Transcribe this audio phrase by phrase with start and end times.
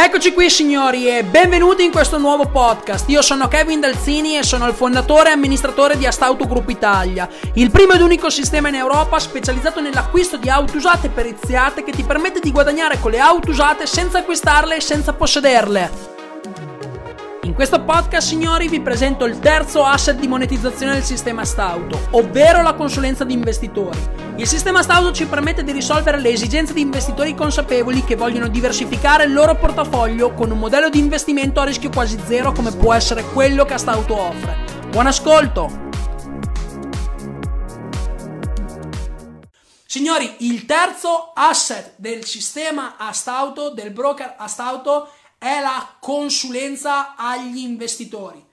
[0.00, 3.08] Eccoci qui signori e benvenuti in questo nuovo podcast.
[3.08, 7.72] Io sono Kevin Dalzini e sono il fondatore e amministratore di Astauto Group Italia, il
[7.72, 12.38] primo ed unico sistema in Europa specializzato nell'acquisto di auto usate periziate che ti permette
[12.38, 16.17] di guadagnare con le auto usate senza acquistarle e senza possederle.
[17.58, 22.74] Questo podcast, signori, vi presento il terzo asset di monetizzazione del sistema Stauto, ovvero la
[22.74, 23.98] consulenza di investitori.
[24.36, 29.24] Il sistema Stauto ci permette di risolvere le esigenze di investitori consapevoli che vogliono diversificare
[29.24, 33.24] il loro portafoglio con un modello di investimento a rischio quasi zero come può essere
[33.24, 34.56] quello che Astauto offre.
[34.90, 35.86] Buon ascolto!
[39.90, 48.44] Signori, il terzo asset del sistema Astauto, del broker Astauto, è la consulenza agli investitori.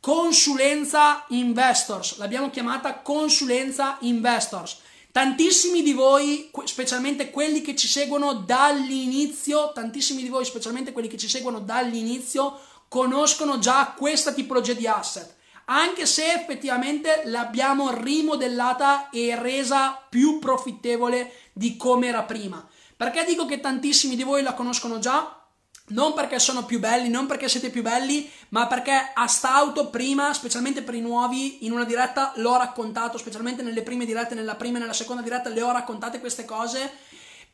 [0.00, 4.78] Consulenza investors, l'abbiamo chiamata consulenza investors.
[5.10, 11.16] Tantissimi di voi, specialmente quelli che ci seguono dall'inizio, tantissimi di voi, specialmente quelli che
[11.16, 19.34] ci seguono dall'inizio, conoscono già questa tipologia di asset, anche se effettivamente l'abbiamo rimodellata e
[19.34, 22.66] resa più profittevole di come era prima.
[22.96, 25.37] Perché dico che tantissimi di voi la conoscono già?
[25.88, 30.32] Non perché sono più belli, non perché siete più belli, ma perché a Stauto prima,
[30.32, 34.78] specialmente per i nuovi, in una diretta l'ho raccontato, specialmente nelle prime dirette, nella prima
[34.78, 36.90] e nella seconda diretta le ho raccontate queste cose.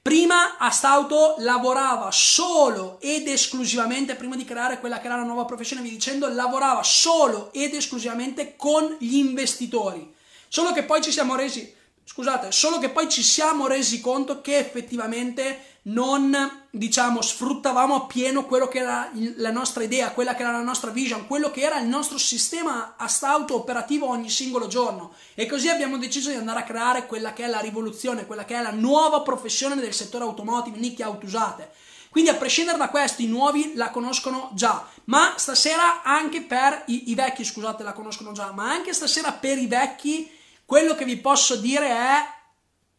[0.00, 5.46] Prima a Stauto lavorava solo ed esclusivamente, prima di creare quella che era la nuova
[5.46, 10.12] professione, vi dicendo, lavorava solo ed esclusivamente con gli investitori.
[10.48, 11.74] Solo che poi ci siamo resi
[12.06, 18.68] Scusate, solo che poi ci siamo resi conto che effettivamente non, diciamo, sfruttavamo appieno quello
[18.68, 21.86] che era la nostra idea, quella che era la nostra vision, quello che era il
[21.86, 25.14] nostro sistema astauto operativo ogni singolo giorno.
[25.34, 28.54] E così abbiamo deciso di andare a creare quella che è la rivoluzione, quella che
[28.54, 31.70] è la nuova professione del settore automotive, nicchie auto usate.
[32.10, 37.10] Quindi a prescindere da questo i nuovi la conoscono già, ma stasera anche per i,
[37.10, 40.30] i vecchi, scusate, la conoscono già, ma anche stasera per i vecchi
[40.64, 42.32] quello che vi posso dire è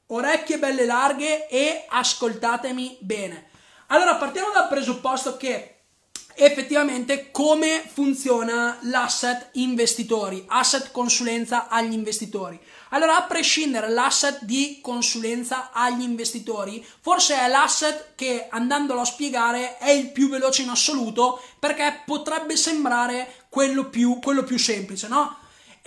[0.08, 3.50] orecchie belle larghe e ascoltatemi bene.
[3.88, 5.76] Allora partiamo dal presupposto che
[6.38, 12.60] effettivamente come funziona l'asset investitori, asset consulenza agli investitori.
[12.90, 19.78] Allora, a prescindere l'asset di consulenza agli investitori, forse è l'asset che andandolo a spiegare
[19.78, 25.38] è il più veloce in assoluto perché potrebbe sembrare quello più, quello più semplice, no?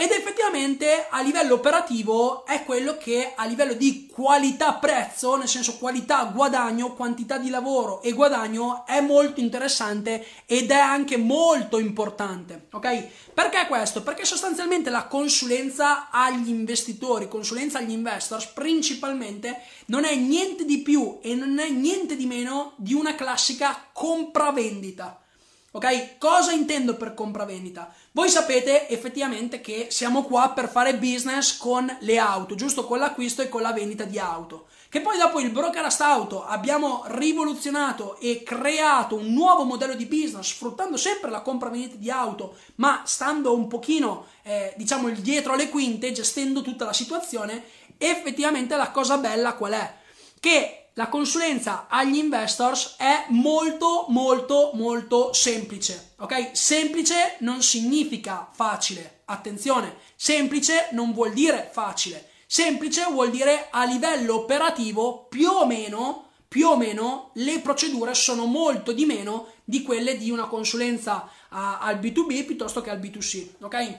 [0.01, 5.77] Ed effettivamente a livello operativo è quello che a livello di qualità prezzo, nel senso
[5.77, 12.69] qualità guadagno, quantità di lavoro e guadagno è molto interessante ed è anche molto importante,
[12.71, 13.07] ok?
[13.35, 14.05] Perché questo?
[14.05, 21.19] Perché sostanzialmente la consulenza agli investitori, consulenza agli investors principalmente non è niente di più
[21.21, 25.23] e non è niente di meno di una classica compravendita.
[25.71, 26.19] Ok?
[26.19, 27.93] Cosa intendo per compravendita?
[28.19, 32.85] Voi sapete effettivamente che siamo qua per fare business con le auto, giusto?
[32.85, 34.67] Con l'acquisto e con la vendita di auto.
[34.89, 40.49] Che poi dopo il brokerast auto abbiamo rivoluzionato e creato un nuovo modello di business
[40.49, 46.11] sfruttando sempre la compravendita di auto, ma stando un pochino, eh, diciamo, dietro alle quinte,
[46.11, 47.63] gestendo tutta la situazione.
[47.99, 49.95] Effettivamente la cosa bella qual è?
[50.41, 56.51] Che la consulenza agli investors è molto molto molto semplice, ok?
[56.53, 64.35] Semplice non significa facile, attenzione, semplice non vuol dire facile, semplice vuol dire a livello
[64.41, 70.19] operativo più o meno, più o meno le procedure sono molto di meno di quelle
[70.19, 73.99] di una consulenza a, al B2B piuttosto che al B2C, ok?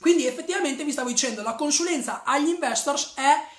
[0.00, 3.56] Quindi effettivamente vi stavo dicendo, la consulenza agli investors è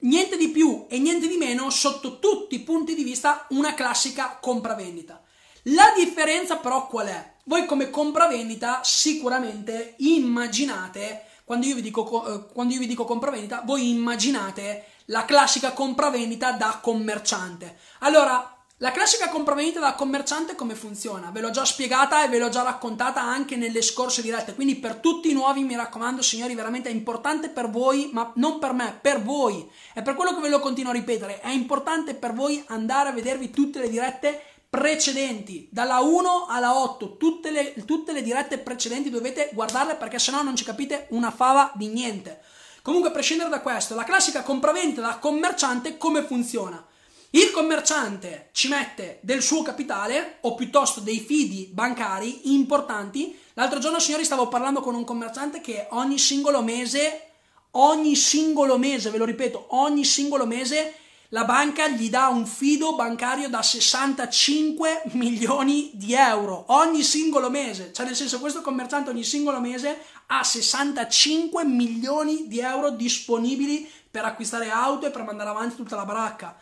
[0.00, 4.38] niente di più e niente di meno sotto tutti i punti di vista una classica
[4.40, 5.22] compravendita.
[5.70, 7.34] La differenza però qual è?
[7.44, 13.62] Voi come compravendita sicuramente immaginate, quando io vi dico, eh, quando io vi dico compravendita,
[13.64, 17.78] voi immaginate la classica compravendita da commerciante.
[18.00, 21.30] Allora, la classica compravendita da commerciante come funziona?
[21.30, 24.96] Ve l'ho già spiegata e ve l'ho già raccontata anche nelle scorse dirette, quindi per
[24.96, 28.98] tutti i nuovi mi raccomando signori, veramente è importante per voi, ma non per me,
[29.00, 29.66] per voi.
[29.94, 33.12] È per quello che ve lo continuo a ripetere, è importante per voi andare a
[33.12, 39.08] vedervi tutte le dirette precedenti, dalla 1 alla 8, tutte le, tutte le dirette precedenti
[39.08, 42.42] dovete guardarle perché sennò non ci capite una fava di niente.
[42.82, 46.86] Comunque, a prescindere da questo, la classica compravendita da commerciante come funziona?
[47.30, 53.36] Il commerciante ci mette del suo capitale o piuttosto dei fidi bancari importanti.
[53.54, 57.30] L'altro giorno, signori, stavo parlando con un commerciante che ogni singolo mese,
[57.72, 60.94] ogni singolo mese, ve lo ripeto, ogni singolo mese
[61.30, 67.92] la banca gli dà un fido bancario da 65 milioni di euro ogni singolo mese,
[67.92, 74.24] cioè nel senso questo commerciante ogni singolo mese ha 65 milioni di euro disponibili per
[74.24, 76.56] acquistare auto e per mandare avanti tutta la baracca.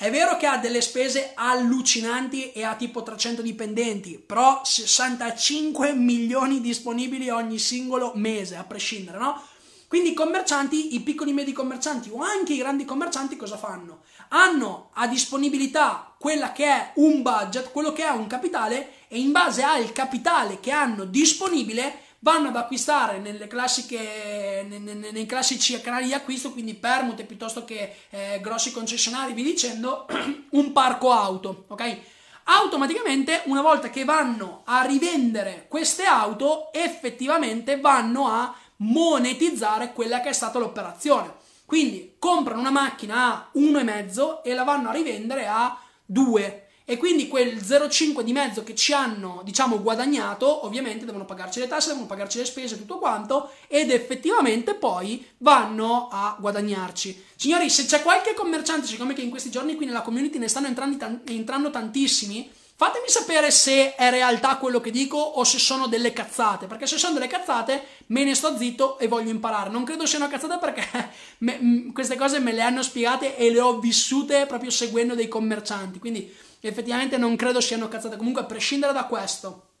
[0.00, 6.62] È vero che ha delle spese allucinanti e ha tipo 300 dipendenti, però 65 milioni
[6.62, 9.42] disponibili ogni singolo mese, a prescindere, no?
[9.88, 14.04] Quindi i commercianti, i piccoli e medi commercianti o anche i grandi commercianti cosa fanno?
[14.28, 19.32] Hanno a disponibilità quella che è un budget, quello che è un capitale e in
[19.32, 25.78] base al capitale che hanno disponibile vanno ad acquistare nelle classiche, nei, nei, nei classici
[25.80, 30.06] canali di acquisto, quindi permute piuttosto che eh, grossi concessionari, vi dicendo,
[30.50, 31.98] un parco auto, ok?
[32.44, 40.30] Automaticamente, una volta che vanno a rivendere queste auto, effettivamente vanno a monetizzare quella che
[40.30, 41.34] è stata l'operazione.
[41.64, 47.28] Quindi comprano una macchina a 1,5 e la vanno a rivendere a 2 e quindi
[47.28, 52.06] quel 0,5 di mezzo che ci hanno diciamo guadagnato ovviamente devono pagarci le tasse devono
[52.06, 57.24] pagarci le spese tutto quanto ed effettivamente poi vanno a guadagnarci.
[57.36, 60.66] Signori se c'è qualche commerciante siccome che in questi giorni qui nella community ne stanno
[60.66, 62.50] entrando, entrando tantissimi
[62.80, 66.96] Fatemi sapere se è realtà quello che dico o se sono delle cazzate, perché se
[66.96, 69.68] sono delle cazzate me ne sto zitto e voglio imparare.
[69.68, 71.10] Non credo siano cazzate perché
[71.44, 75.28] me, m, queste cose me le hanno spiegate e le ho vissute proprio seguendo dei
[75.28, 78.16] commercianti, quindi effettivamente non credo siano cazzate.
[78.16, 79.72] Comunque a prescindere da questo.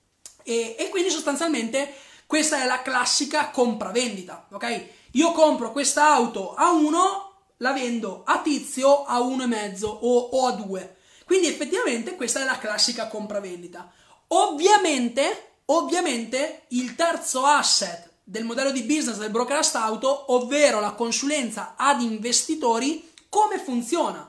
[0.42, 1.94] E, e quindi sostanzialmente
[2.26, 4.84] questa è la classica compravendita, ok?
[5.12, 10.52] Io compro questa auto a 1, la vendo a tizio a 1,5 o, o a
[10.52, 10.96] 2
[11.30, 13.88] quindi effettivamente questa è la classica compravendita.
[14.30, 21.74] Ovviamente, ovviamente il terzo asset del modello di business del brokerage auto, ovvero la consulenza
[21.76, 24.28] ad investitori, come funziona?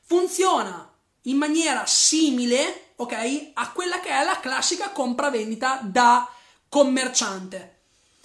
[0.00, 0.92] Funziona
[1.22, 6.28] in maniera simile, ok, a quella che è la classica compravendita da
[6.68, 7.82] commerciante.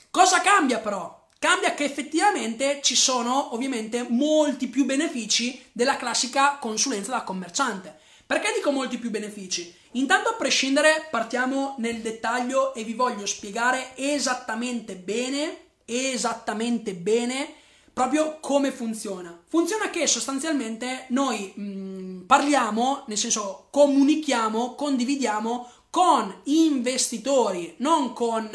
[0.10, 1.28] Cosa cambia però?
[1.38, 8.00] Cambia che effettivamente ci sono ovviamente molti più benefici della classica consulenza da commerciante.
[8.28, 9.74] Perché dico molti più benefici?
[9.92, 17.54] Intanto a prescindere partiamo nel dettaglio e vi voglio spiegare esattamente bene, esattamente bene
[17.94, 19.42] proprio come funziona.
[19.48, 28.50] Funziona che sostanzialmente noi mh, mm, parliamo, nel senso comunichiamo, condividiamo con investitori, non con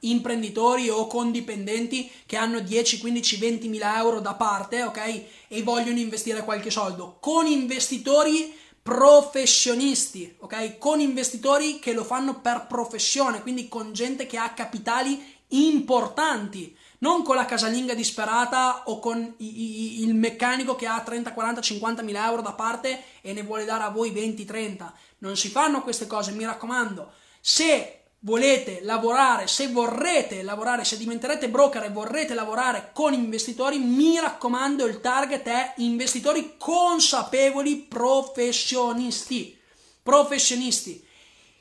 [0.00, 5.24] imprenditori o con dipendenti che hanno 10, 15, 20 mila euro da parte, ok?
[5.48, 8.54] E vogliono investire qualche soldo, con investitori
[8.86, 10.78] professionisti, ok?
[10.78, 17.24] Con investitori che lo fanno per professione, quindi con gente che ha capitali importanti, non
[17.24, 22.02] con la casalinga disperata o con i, i, il meccanico che ha 30, 40, 50
[22.02, 24.94] mila euro da parte e ne vuole dare a voi 20, 30.
[25.18, 27.10] Non si fanno queste cose, mi raccomando.
[27.40, 34.18] Se volete lavorare, se vorrete lavorare, se diventerete broker e vorrete lavorare con investitori, mi
[34.18, 39.56] raccomando, il target è investitori consapevoli professionisti.
[40.02, 41.04] Professionisti.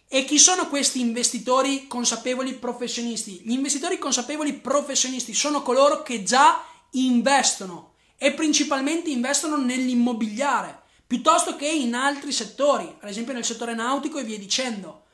[0.08, 3.42] E chi sono questi investitori consapevoli professionisti?
[3.44, 11.68] Gli investitori consapevoli professionisti sono coloro che già investono e principalmente investono nell'immobiliare piuttosto che
[11.68, 15.05] in altri settori, ad esempio nel settore nautico e via dicendo.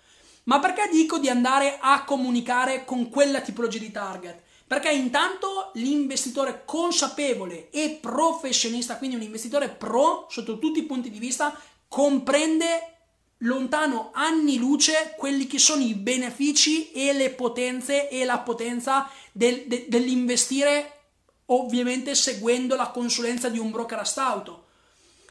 [0.43, 4.41] Ma perché dico di andare a comunicare con quella tipologia di target?
[4.65, 11.19] Perché intanto l'investitore consapevole e professionista, quindi un investitore pro sotto tutti i punti di
[11.19, 11.53] vista,
[11.88, 12.91] comprende
[13.39, 19.65] lontano anni luce quelli che sono i benefici e le potenze e la potenza del,
[19.67, 21.00] de, dell'investire
[21.48, 24.60] ovviamente seguendo la consulenza di un broker astauto.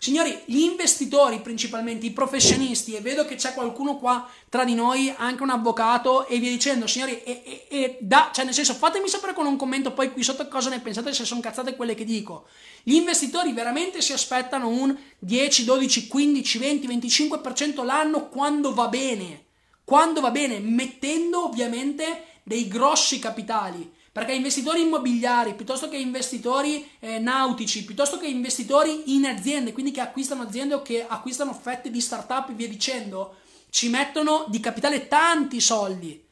[0.03, 5.13] Signori, gli investitori principalmente, i professionisti, e vedo che c'è qualcuno qua tra di noi,
[5.15, 9.11] anche un avvocato, e via dicendo, signori, e, e, e da, cioè nel senso, fatemi
[9.11, 12.07] sapere con un commento poi qui sotto cosa ne pensate, se sono cazzate quelle che
[12.07, 12.47] dico.
[12.83, 19.45] Gli investitori veramente si aspettano un 10, 12, 15, 20, 25% l'anno quando va bene,
[19.85, 23.99] quando va bene, mettendo ovviamente dei grossi capitali.
[24.13, 30.01] Perché investitori immobiliari, piuttosto che investitori eh, nautici, piuttosto che investitori in aziende, quindi che
[30.01, 33.37] acquistano aziende o che acquistano fette di startup e via dicendo,
[33.71, 36.25] ci mettono di capitale tanti soldi,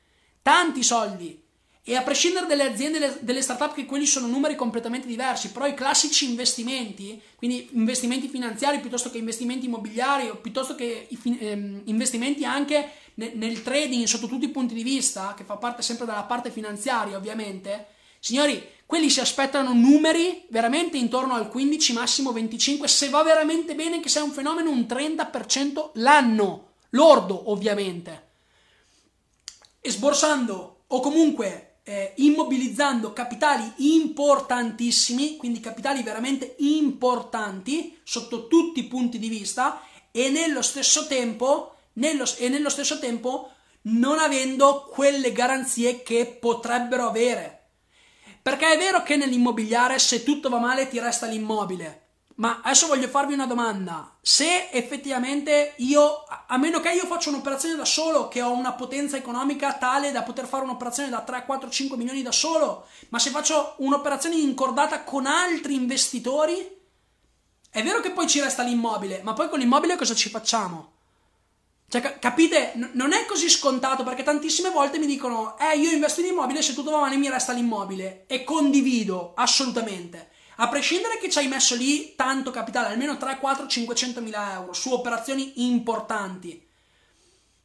[0.43, 1.47] tanti soldi.
[1.89, 5.73] E a prescindere dalle aziende, delle startup, che quelli sono numeri completamente diversi, però i
[5.73, 12.91] classici investimenti, quindi investimenti finanziari piuttosto che investimenti immobiliari o piuttosto che ehm, investimenti anche
[13.15, 17.17] nel, trading sotto tutti i punti di vista, che fa parte sempre della parte finanziaria
[17.17, 17.87] ovviamente,
[18.21, 24.01] signori, quelli si aspettano numeri veramente intorno al 15, massimo 25, se va veramente bene
[24.01, 28.27] che sia un fenomeno un 30% l'anno, lordo ovviamente.
[29.81, 38.87] E sborsando o comunque eh, immobilizzando capitali importantissimi, quindi capitali veramente importanti sotto tutti i
[38.87, 39.81] punti di vista
[40.11, 43.53] e nello stesso tempo, nello, e nello stesso tempo
[43.83, 47.69] non avendo quelle garanzie che potrebbero avere.
[48.43, 52.08] Perché è vero che nell'immobiliare se tutto va male ti resta l'immobile.
[52.39, 54.17] Ma adesso voglio farvi una domanda.
[54.21, 59.17] Se effettivamente io, a meno che io faccia un'operazione da solo, che ho una potenza
[59.17, 63.31] economica tale da poter fare un'operazione da 3, 4, 5 milioni da solo, ma se
[63.31, 66.77] faccio un'operazione incordata con altri investitori,
[67.71, 70.93] è vero che poi ci resta l'immobile, ma poi con l'immobile cosa ci facciamo?
[71.89, 72.73] Cioè, capite?
[72.77, 76.63] N- non è così scontato perché tantissime volte mi dicono: Eh, io investo in immobile,
[76.63, 78.27] se tutto va male mi resta l'immobile.
[78.29, 80.29] E condivido assolutamente.
[80.61, 84.73] A prescindere che ci hai messo lì tanto capitale, almeno 3, 4, 500 mila euro
[84.73, 86.67] su operazioni importanti.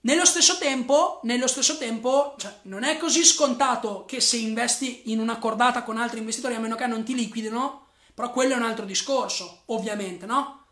[0.02, 5.20] Nello stesso tempo, nello stesso tempo cioè, non è così scontato che se investi in
[5.20, 8.64] una cordata con altri investitori, a meno che non ti liquidino, però quello è un
[8.64, 10.66] altro discorso, ovviamente, no?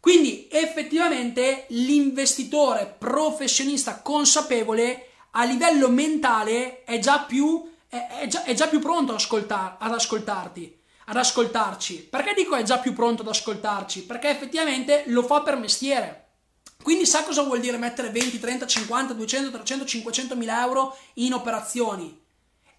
[0.00, 8.54] Quindi effettivamente l'investitore professionista consapevole a livello mentale è già più, è, è già, è
[8.54, 12.08] già più pronto ad, ascoltar, ad ascoltarti, ad ascoltarci.
[12.10, 14.04] Perché dico è già più pronto ad ascoltarci?
[14.04, 16.22] Perché effettivamente lo fa per mestiere.
[16.82, 21.32] Quindi sa cosa vuol dire mettere 20, 30, 50, 200, 300, 500 mila euro in
[21.32, 22.22] operazioni.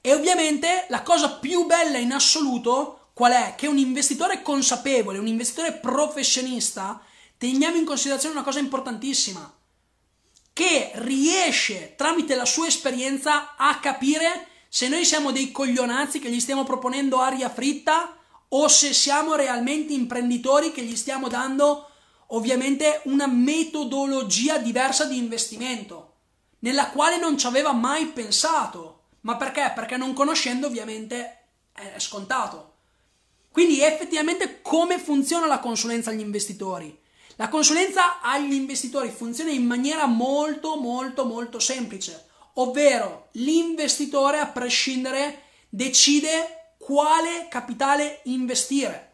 [0.01, 3.55] E ovviamente la cosa più bella in assoluto qual è?
[3.55, 7.01] Che un investitore consapevole, un investitore professionista
[7.37, 9.51] teniamo in considerazione una cosa importantissima,
[10.53, 16.41] che riesce tramite la sua esperienza a capire se noi siamo dei coglionazzi che gli
[16.41, 18.13] stiamo proponendo aria fritta
[18.49, 21.89] o se siamo realmente imprenditori che gli stiamo dando
[22.27, 26.15] ovviamente una metodologia diversa di investimento,
[26.59, 29.03] nella quale non ci aveva mai pensato.
[29.21, 29.71] Ma perché?
[29.73, 32.73] Perché non conoscendo ovviamente è scontato.
[33.51, 36.99] Quindi effettivamente come funziona la consulenza agli investitori?
[37.37, 45.43] La consulenza agli investitori funziona in maniera molto molto molto semplice, ovvero l'investitore a prescindere
[45.69, 49.13] decide quale capitale investire.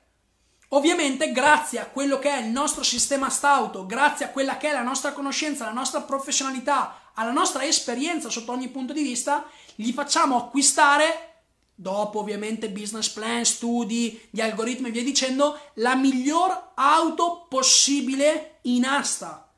[0.70, 4.74] Ovviamente grazie a quello che è il nostro sistema stauto, grazie a quella che è
[4.74, 9.46] la nostra conoscenza, la nostra professionalità, alla nostra esperienza sotto ogni punto di vista,
[9.76, 11.28] gli facciamo acquistare
[11.76, 18.86] dopo ovviamente business plan, studi, di algoritmi e via dicendo, la miglior auto possibile in
[18.86, 19.51] asta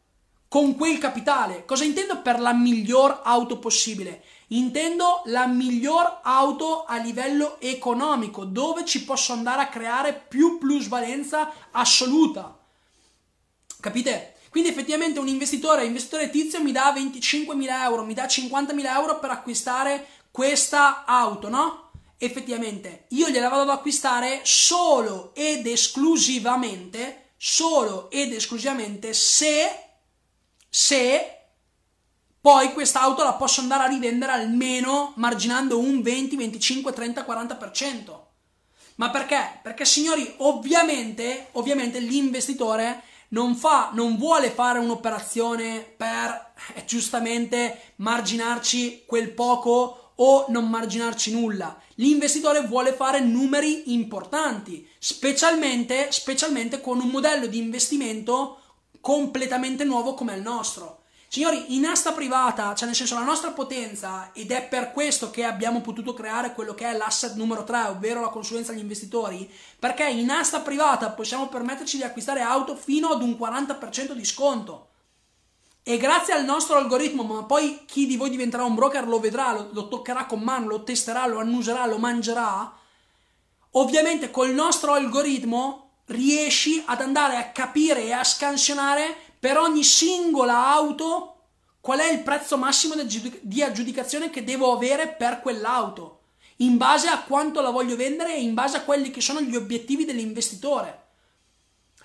[0.54, 1.66] con quel capitale.
[1.66, 4.22] Cosa intendo per la miglior auto possibile?
[4.50, 11.52] Intendo la miglior auto a livello economico, dove ci posso andare a creare più plusvalenza
[11.72, 12.56] assoluta.
[13.80, 14.36] Capite?
[14.52, 19.32] Quindi effettivamente un investitore, investitore tizio mi dà 25.000 euro, mi dà 50.000 euro per
[19.32, 21.90] acquistare questa auto, no?
[22.18, 29.83] effettivamente io gliela vado ad acquistare solo ed esclusivamente, solo ed esclusivamente se,
[30.76, 31.38] se
[32.42, 38.20] poi quest'auto la posso andare a rivendere almeno marginando un 20, 25, 30, 40%.
[38.96, 39.60] Ma perché?
[39.62, 49.04] Perché signori, ovviamente, ovviamente l'investitore non, fa, non vuole fare un'operazione per eh, giustamente marginarci
[49.06, 51.80] quel poco o non marginarci nulla.
[51.96, 58.58] L'investitore vuole fare numeri importanti, specialmente, specialmente con un modello di investimento
[59.04, 61.02] completamente nuovo come il nostro.
[61.28, 65.44] Signori, in asta privata, cioè nel senso la nostra potenza, ed è per questo che
[65.44, 70.08] abbiamo potuto creare quello che è l'asset numero 3, ovvero la consulenza agli investitori, perché
[70.08, 74.92] in asta privata possiamo permetterci di acquistare auto fino ad un 40% di sconto.
[75.84, 79.52] E grazie al nostro algoritmo, ma poi chi di voi diventerà un broker lo vedrà,
[79.52, 82.74] lo, lo toccherà con mano, lo testerà, lo annuserà, lo mangerà.
[83.72, 90.68] Ovviamente col nostro algoritmo riesci ad andare a capire e a scansionare per ogni singola
[90.68, 91.30] auto
[91.80, 92.96] qual è il prezzo massimo
[93.42, 96.22] di aggiudicazione che devo avere per quell'auto,
[96.58, 99.56] in base a quanto la voglio vendere e in base a quelli che sono gli
[99.56, 101.02] obiettivi dell'investitore.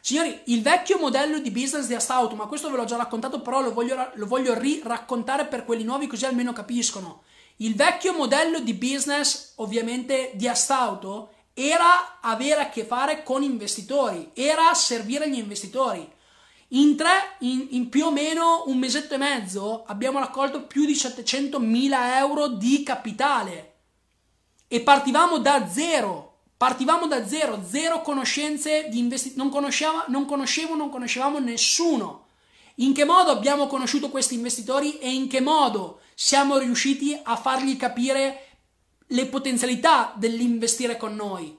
[0.01, 3.61] Signori, il vecchio modello di business di Astauto, ma questo ve l'ho già raccontato, però
[3.61, 7.23] lo voglio, lo voglio riraccontare per quelli nuovi così almeno capiscono.
[7.57, 14.31] Il vecchio modello di business, ovviamente, di Astauto era avere a che fare con investitori,
[14.33, 16.09] era servire gli investitori.
[16.73, 20.95] In tre, in, in, più o meno un mesetto e mezzo, abbiamo raccolto più di
[20.95, 23.75] 700 mila euro di capitale.
[24.69, 26.27] e partivamo da zero.
[26.57, 32.27] Partivamo da zero, zero conoscenze di investimento, non, conosceva, non conoscevo, non conoscevamo nessuno.
[32.77, 37.77] In che modo abbiamo conosciuto questi investitori e in che modo siamo riusciti a fargli
[37.77, 38.48] capire
[39.09, 41.57] le potenzialità dell'investire con noi?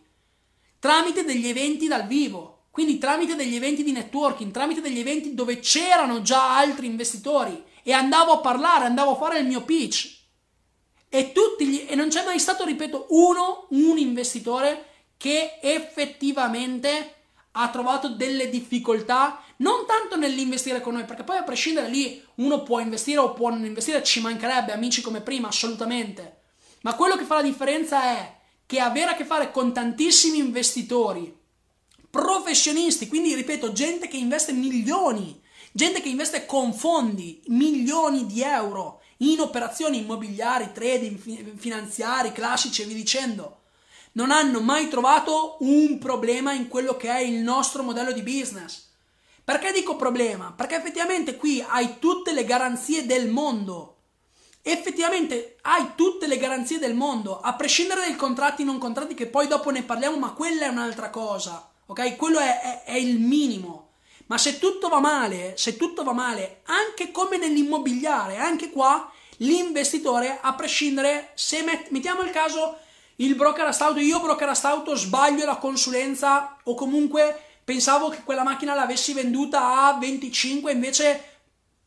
[0.79, 5.60] Tramite degli eventi dal vivo, quindi tramite degli eventi di networking, tramite degli eventi dove
[5.60, 10.18] c'erano già altri investitori e andavo a parlare, andavo a fare il mio pitch.
[11.10, 14.86] E, tutti gli, e non c'è mai stato, ripeto, uno, un investitore
[15.18, 17.15] che effettivamente
[17.51, 22.63] ha trovato delle difficoltà, non tanto nell'investire con noi, perché poi a prescindere lì uno
[22.63, 26.38] può investire o può non investire, ci mancherebbe amici come prima, assolutamente.
[26.81, 31.36] Ma quello che fa la differenza è che avere a che fare con tantissimi investitori,
[32.09, 39.01] professionisti, quindi ripeto, gente che investe milioni, gente che investe con fondi, milioni di euro
[39.17, 43.57] in operazioni immobiliari, trading, finanziari, classici e via dicendo
[44.13, 48.88] non hanno mai trovato un problema in quello che è il nostro modello di business.
[49.43, 50.53] Perché dico problema?
[50.55, 53.98] Perché effettivamente qui hai tutte le garanzie del mondo.
[54.62, 59.48] Effettivamente hai tutte le garanzie del mondo, a prescindere dai contratti non contratti, che poi
[59.48, 61.70] dopo ne parliamo, ma quella è un'altra cosa.
[61.86, 62.16] Ok?
[62.16, 63.88] Quello è, è, è il minimo.
[64.28, 70.38] Ma se tutto va male, se tutto va male, anche come nell'immobiliare, anche qua, l'investitore,
[70.39, 72.78] a prescindere, se met- mettiamo il caso
[73.18, 78.74] il broker astauto, io broker astauto sbaglio la consulenza o comunque pensavo che quella macchina
[78.74, 81.38] l'avessi venduta a 25 invece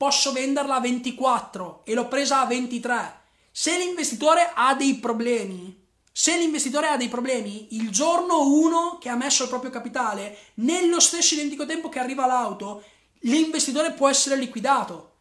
[0.02, 3.20] posso venderla a 24 e l'ho presa a 23.
[3.52, 5.80] Se l'investitore ha dei problemi,
[6.10, 10.98] se l'investitore ha dei problemi, il giorno 1 che ha messo il proprio capitale, nello
[10.98, 12.82] stesso identico tempo che arriva l'auto,
[13.20, 15.12] l'investitore può essere liquidato.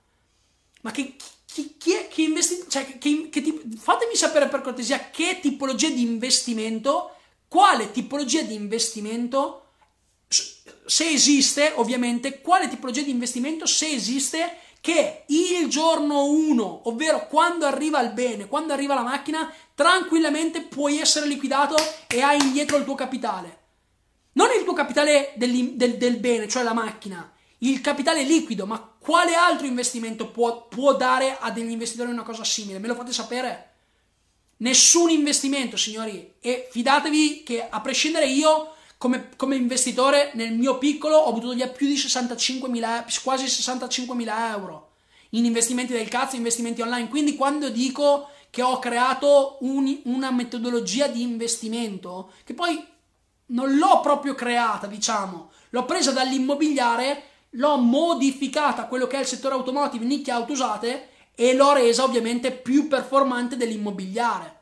[0.81, 5.11] Ma che, chi, chi, è, chi investi, cioè, che, che tipo, fatemi sapere per cortesia
[5.11, 9.73] che tipologia di investimento, quale tipologia di investimento,
[10.27, 17.67] se esiste ovviamente, quale tipologia di investimento, se esiste, che il giorno 1, ovvero quando
[17.67, 21.75] arriva il bene, quando arriva la macchina, tranquillamente puoi essere liquidato
[22.07, 23.59] e hai indietro il tuo capitale.
[24.33, 28.79] Non il tuo capitale del, del, del bene, cioè la macchina, il capitale liquido, ma
[28.79, 32.79] quale altro investimento può, può dare a degli investitori una cosa simile?
[32.79, 33.69] Me lo fate sapere?
[34.57, 36.35] Nessun investimento, signori.
[36.39, 41.69] E fidatevi che a prescindere io, come, come investitore, nel mio piccolo ho buttato via
[41.69, 44.89] più di 65.000, quasi 65.000 euro
[45.31, 47.09] in investimenti del cazzo, investimenti online.
[47.09, 52.79] Quindi quando dico che ho creato un, una metodologia di investimento, che poi
[53.47, 57.23] non l'ho proprio creata, diciamo, l'ho presa dall'immobiliare
[57.55, 62.03] l'ho modificata a quello che è il settore automotive, nicchie auto usate e l'ho resa
[62.03, 64.59] ovviamente più performante dell'immobiliare.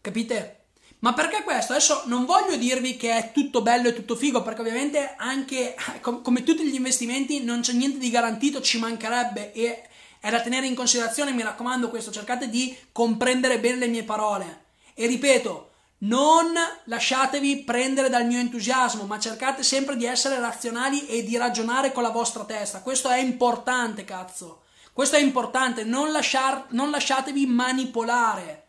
[0.00, 0.65] Capite?
[1.00, 1.72] Ma perché questo?
[1.72, 6.42] Adesso non voglio dirvi che è tutto bello e tutto figo, perché ovviamente anche come
[6.42, 9.82] tutti gli investimenti non c'è niente di garantito, ci mancherebbe e
[10.20, 14.64] è da tenere in considerazione, mi raccomando questo, cercate di comprendere bene le mie parole.
[14.94, 16.52] E ripeto, non
[16.84, 22.02] lasciatevi prendere dal mio entusiasmo, ma cercate sempre di essere razionali e di ragionare con
[22.02, 22.80] la vostra testa.
[22.80, 24.62] Questo è importante, cazzo.
[24.92, 28.65] Questo è importante, non, lasciar, non lasciatevi manipolare.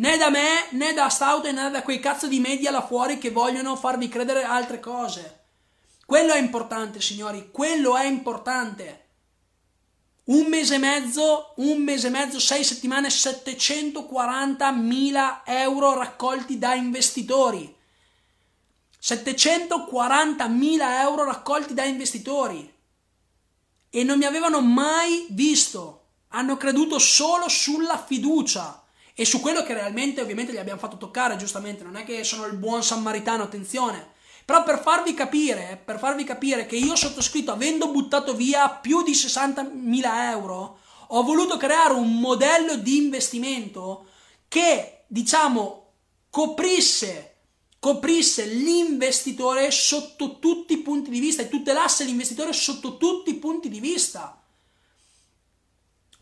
[0.00, 3.30] Né da me, né da Stout, né da quei cazzo di media là fuori che
[3.30, 5.40] vogliono farvi credere altre cose.
[6.06, 9.08] Quello è importante, signori, quello è importante
[10.30, 17.76] un mese e mezzo, un mese e mezzo, sei settimane, 740.000 euro raccolti da investitori.
[19.02, 22.72] 740.000 euro raccolti da investitori.
[23.90, 26.04] E non mi avevano mai visto.
[26.28, 28.80] Hanno creduto solo sulla fiducia
[29.14, 31.84] e su quello che realmente ovviamente gli abbiamo fatto toccare, giustamente.
[31.84, 34.18] Non è che sono il buon samaritano, attenzione
[34.50, 39.12] però per farvi capire, per farvi capire che io sottoscritto, avendo buttato via più di
[39.12, 44.06] 60.000 euro, ho voluto creare un modello di investimento
[44.48, 45.92] che, diciamo,
[46.30, 47.36] coprisse,
[47.78, 53.68] coprisse l'investitore sotto tutti i punti di vista e tutelasse l'investitore sotto tutti i punti
[53.68, 54.39] di vista.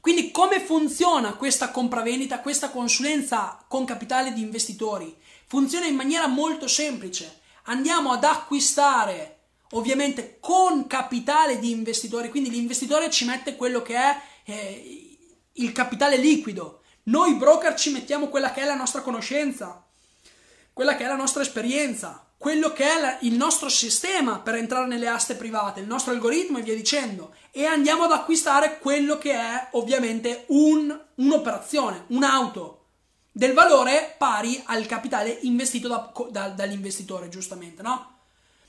[0.01, 5.17] Quindi come funziona questa compravendita, questa consulenza con capitale di investitori?
[5.47, 7.41] Funziona in maniera molto semplice.
[7.65, 9.39] Andiamo ad acquistare
[9.73, 15.19] ovviamente con capitale di investitori, quindi l'investitore ci mette quello che è eh,
[15.53, 19.85] il capitale liquido, noi broker ci mettiamo quella che è la nostra conoscenza,
[20.73, 24.87] quella che è la nostra esperienza, quello che è la, il nostro sistema per entrare
[24.87, 29.33] nelle aste private, il nostro algoritmo e via dicendo, e andiamo ad acquistare quello che
[29.33, 32.85] è ovviamente un, un'operazione, un'auto
[33.33, 38.17] del valore pari al capitale investito da, da, dall'investitore, giustamente, no?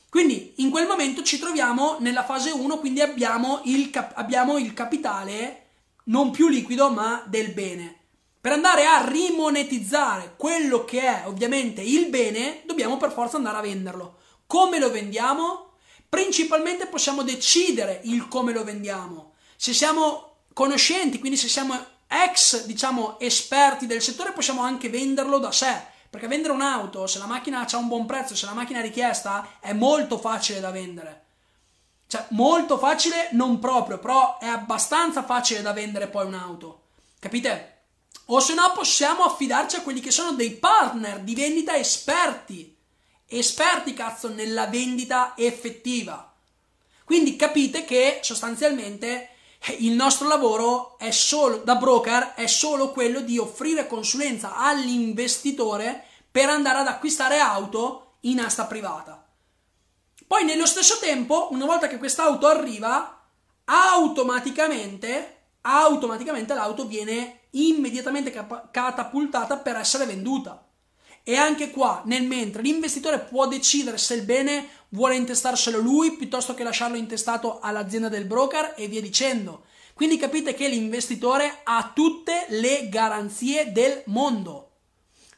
[0.09, 4.73] Quindi in quel momento ci troviamo nella fase 1, quindi abbiamo il, cap- abbiamo il
[4.73, 5.67] capitale
[6.05, 7.98] non più liquido ma del bene.
[8.41, 13.61] Per andare a rimonetizzare quello che è ovviamente il bene, dobbiamo per forza andare a
[13.61, 14.17] venderlo.
[14.47, 15.71] Come lo vendiamo?
[16.07, 19.33] Principalmente possiamo decidere il come lo vendiamo.
[19.57, 25.51] Se siamo conoscenti, quindi se siamo ex, diciamo, esperti del settore possiamo anche venderlo da
[25.51, 25.97] sé.
[26.09, 29.57] Perché vendere un'auto, se la macchina ha un buon prezzo, se la macchina è richiesta,
[29.59, 31.25] è molto facile da vendere.
[32.07, 36.83] Cioè, molto facile, non proprio, però è abbastanza facile da vendere poi un'auto.
[37.19, 37.78] Capite?
[38.31, 42.75] O se no possiamo affidarci a quelli che sono dei partner di vendita esperti.
[43.25, 46.31] Esperti, cazzo, nella vendita effettiva.
[47.03, 49.29] Quindi capite che sostanzialmente
[49.79, 56.79] il nostro lavoro solo, da broker è solo quello di offrire consulenza all'investitore per andare
[56.79, 59.27] ad acquistare auto in asta privata.
[60.27, 63.21] Poi nello stesso tempo, una volta che quest'auto arriva,
[63.65, 68.31] automaticamente, automaticamente l'auto viene immediatamente
[68.71, 70.63] catapultata per essere venduta.
[71.23, 76.53] E anche qua, nel mentre, l'investitore può decidere se il bene vuole intestarselo lui piuttosto
[76.53, 79.65] che lasciarlo intestato all'azienda del broker e via dicendo.
[79.93, 84.69] Quindi capite che l'investitore ha tutte le garanzie del mondo.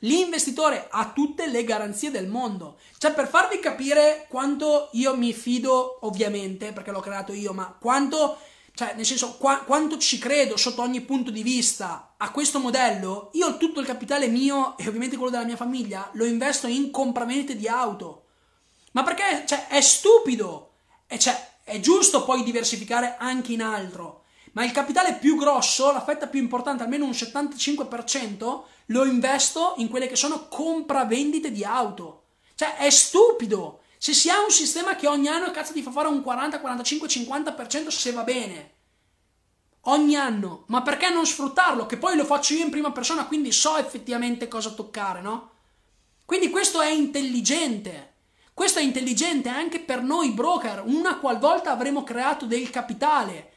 [0.03, 2.77] L'investitore ha tutte le garanzie del mondo.
[2.97, 8.37] Cioè, per farvi capire quanto io mi fido, ovviamente, perché l'ho creato io, ma quanto
[8.73, 13.29] cioè, nel senso, qua, quanto ci credo sotto ogni punto di vista a questo modello,
[13.33, 17.55] io tutto il capitale mio e ovviamente quello della mia famiglia lo investo in compravendite
[17.55, 18.25] di auto.
[18.93, 20.71] Ma perché cioè, è stupido?
[21.07, 24.23] E cioè, è giusto poi diversificare anche in altro.
[24.53, 29.89] Ma il capitale più grosso, la fetta più importante, almeno un 75%, lo investo in
[29.89, 32.23] quelle che sono compravendite di auto.
[32.55, 33.80] Cioè, è stupido.
[34.03, 37.07] Se si ha un sistema che ogni anno cazzo ti fa fare un 40, 45,
[37.07, 38.71] 50% se va bene.
[39.81, 40.63] Ogni anno.
[40.69, 41.85] Ma perché non sfruttarlo?
[41.85, 45.51] Che poi lo faccio io in prima persona, quindi so effettivamente cosa toccare, no?
[46.25, 48.13] Quindi questo è intelligente.
[48.55, 53.51] Questo è intelligente anche per noi broker, una qualvolta avremo creato del capitale.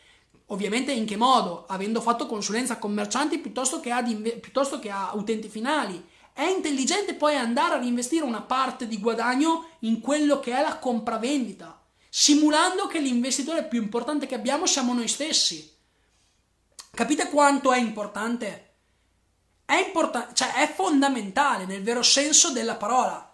[0.48, 1.64] Ovviamente in che modo?
[1.68, 7.14] Avendo fatto consulenza a commercianti piuttosto che a, piuttosto che a utenti finali è intelligente
[7.14, 12.88] poi andare a reinvestire una parte di guadagno in quello che è la compravendita, simulando
[12.88, 15.72] che l'investitore più importante che abbiamo siamo noi stessi.
[16.90, 18.78] Capite quanto è importante?
[19.64, 23.32] È, importante, cioè è fondamentale nel vero senso della parola.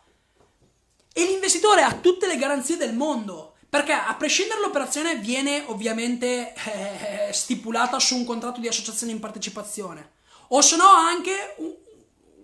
[1.11, 7.33] E l'investitore ha tutte le garanzie del mondo, perché a prescindere l'operazione viene ovviamente eh,
[7.33, 10.13] stipulata su un contratto di associazione in partecipazione,
[10.49, 11.57] o se no anche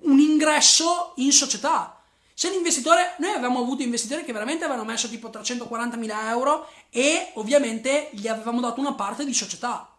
[0.06, 2.00] un ingresso in società.
[2.34, 8.10] Se l'investitore, noi avevamo avuto investitori che veramente avevano messo tipo 340.000 euro e ovviamente
[8.12, 9.90] gli avevamo dato una parte di società,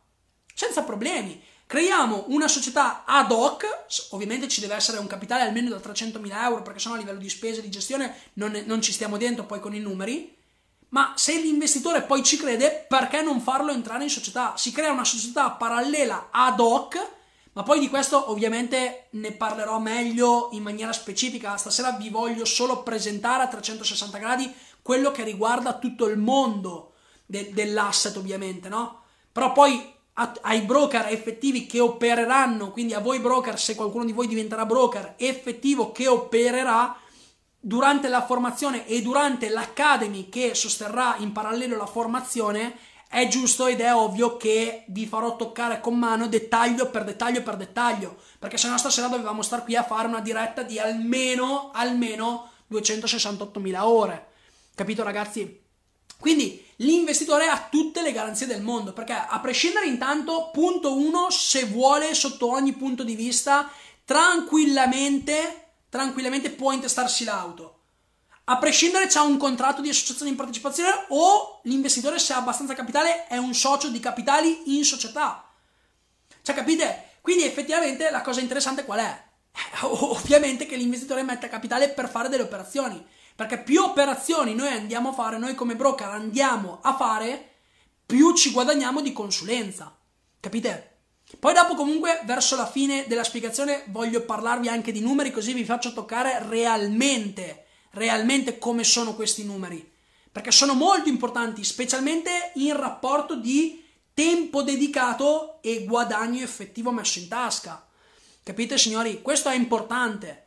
[0.54, 1.41] senza problemi.
[1.65, 3.65] Creiamo una società ad hoc,
[4.12, 7.28] ovviamente ci deve essere un capitale almeno da 300.000 euro perché sennò a livello di
[7.28, 10.36] spese di gestione non, non ci stiamo dentro poi con i numeri.
[10.89, 14.54] Ma se l'investitore poi ci crede, perché non farlo entrare in società?
[14.56, 17.15] Si crea una società parallela ad hoc
[17.58, 21.58] ma poi di questo ovviamente ne parlerò meglio in maniera specifica.
[21.58, 26.93] Stasera vi voglio solo presentare a 360 gradi quello che riguarda tutto il mondo
[27.26, 29.02] de- dell'asset, ovviamente, no?
[29.32, 34.13] Però poi a- ai broker effettivi che opereranno, quindi a voi broker, se qualcuno di
[34.13, 36.96] voi diventerà broker effettivo che opererà
[37.60, 42.78] durante la formazione e durante l'academy che sosterrà in parallelo la formazione,
[43.10, 47.56] è giusto ed è ovvio che vi farò toccare con mano dettaglio per dettaglio per
[47.56, 52.52] dettaglio, perché se no stasera dovevamo star qui a fare una diretta di almeno, almeno
[52.72, 54.28] 268.000 ore.
[54.76, 55.63] Capito ragazzi?
[56.20, 61.65] Quindi l'investitore ha tutte le garanzie del mondo, perché a prescindere intanto, punto uno, se
[61.65, 63.72] vuole sotto ogni punto di vista,
[64.04, 67.77] tranquillamente, tranquillamente può intestarsi l'auto
[68.49, 73.27] a prescindere c'è un contratto di associazione in partecipazione o l'investitore se ha abbastanza capitale
[73.27, 75.43] è un socio di capitali in società.
[76.41, 77.15] Cioè capite?
[77.19, 79.23] Quindi effettivamente la cosa interessante qual è?
[79.51, 83.05] Eh, ovviamente che l'investitore metta capitale per fare delle operazioni,
[83.36, 87.55] perché più operazioni noi andiamo a fare, noi come broker andiamo a fare,
[88.05, 89.93] più ci guadagniamo di consulenza.
[90.39, 90.99] Capite?
[91.38, 95.65] Poi dopo comunque verso la fine della spiegazione voglio parlarvi anche di numeri così vi
[95.65, 97.65] faccio toccare realmente
[97.97, 99.91] realmente come sono questi numeri,
[100.31, 103.83] perché sono molto importanti, specialmente in rapporto di
[104.13, 107.86] tempo dedicato e guadagno effettivo messo in tasca.
[108.43, 109.21] Capite signori?
[109.21, 110.45] Questo è importante.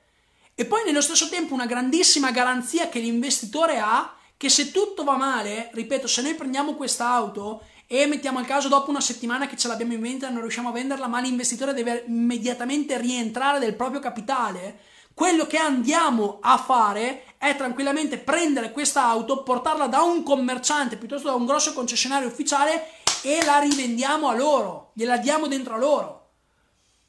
[0.54, 5.16] E poi nello stesso tempo una grandissima garanzia che l'investitore ha che se tutto va
[5.16, 9.56] male, ripeto, se noi prendiamo questa auto e mettiamo il caso dopo una settimana che
[9.56, 14.00] ce l'abbiamo in vendita non riusciamo a venderla, ma l'investitore deve immediatamente rientrare del proprio
[14.00, 14.80] capitale,
[15.12, 21.28] quello che andiamo a fare è tranquillamente prendere questa auto, portarla da un commerciante piuttosto
[21.28, 22.90] da un grosso concessionario ufficiale
[23.22, 26.28] e la rivendiamo a loro, gliela diamo dentro a loro.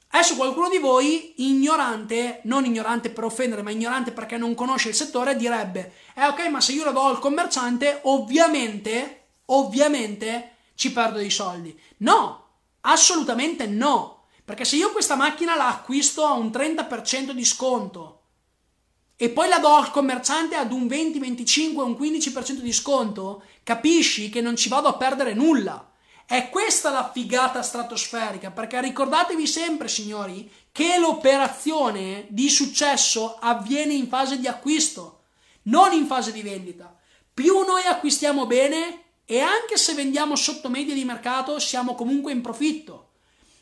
[0.08, 4.96] Adesso qualcuno di voi, ignorante, non ignorante per offendere, ma ignorante perché non conosce il
[4.96, 11.18] settore, direbbe: Eh, ok, ma se io la do al commerciante, ovviamente, ovviamente ci perdo
[11.18, 11.78] dei soldi.
[11.98, 12.46] No,
[12.82, 14.28] assolutamente no.
[14.46, 18.21] Perché se io questa macchina la acquisto a un 30% di sconto
[19.22, 24.30] e poi la do al commerciante ad un 20, 25, un 15% di sconto, capisci
[24.30, 25.92] che non ci vado a perdere nulla.
[26.26, 34.08] È questa la figata stratosferica, perché ricordatevi sempre, signori, che l'operazione di successo avviene in
[34.08, 35.26] fase di acquisto,
[35.66, 36.92] non in fase di vendita.
[37.32, 42.42] Più noi acquistiamo bene e anche se vendiamo sotto media di mercato siamo comunque in
[42.42, 43.10] profitto.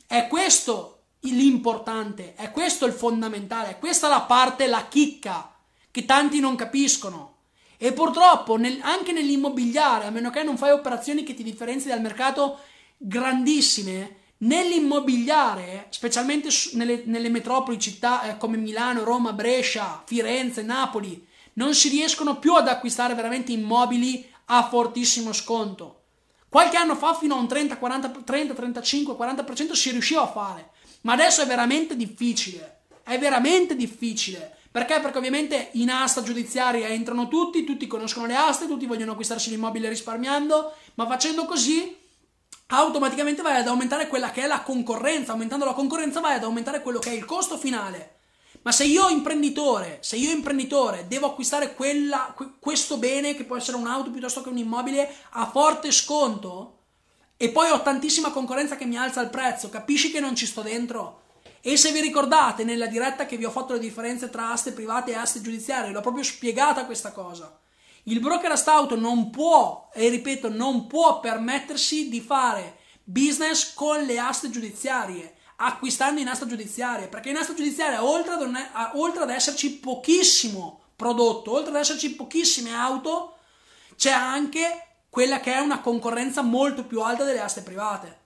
[0.08, 5.54] È questo l'importante, è questo il fondamentale, è questa la parte, la chicca
[5.92, 7.36] che tanti non capiscono.
[7.78, 12.02] E purtroppo nel, anche nell'immobiliare, a meno che non fai operazioni che ti differenzi dal
[12.02, 12.60] mercato
[12.98, 21.74] grandissime, nell'immobiliare, specialmente nelle, nelle metropoli città eh, come Milano, Roma, Brescia, Firenze, Napoli, non
[21.74, 25.96] si riescono più ad acquistare veramente immobili a fortissimo sconto.
[26.48, 30.72] Qualche anno fa fino a un 30, 40, 30, 35, 40% si riusciva a fare,
[31.02, 32.82] ma adesso è veramente difficile.
[33.04, 34.58] È veramente difficile.
[34.72, 35.00] Perché?
[35.00, 39.90] Perché ovviamente in asta giudiziaria entrano tutti, tutti conoscono le aste, tutti vogliono acquistarsi l'immobile
[39.90, 41.98] risparmiando, ma facendo così
[42.68, 46.82] automaticamente vai ad aumentare quella che è la concorrenza, aumentando la concorrenza vai ad aumentare
[46.82, 48.18] quello che è il costo finale.
[48.62, 53.78] Ma se io imprenditore, se io imprenditore devo acquistare quella, questo bene che può essere
[53.78, 56.79] un'auto piuttosto che un immobile a forte sconto
[57.42, 60.62] e poi ho tantissima concorrenza che mi alza il prezzo, capisci che non ci sto
[60.62, 61.22] dentro?
[61.62, 65.12] E se vi ricordate nella diretta che vi ho fatto le differenze tra aste private
[65.12, 67.58] e aste giudiziarie, l'ho proprio spiegata questa cosa.
[68.04, 74.20] Il broker auto non può, e ripeto, non può permettersi di fare business con le
[74.20, 78.54] aste giudiziarie, acquistando in asta giudiziaria, perché in asta giudiziaria, oltre ad,
[78.96, 83.36] oltre ad esserci pochissimo prodotto, oltre ad esserci pochissime auto,
[83.96, 88.18] c'è anche quella che è una concorrenza molto più alta delle aste private.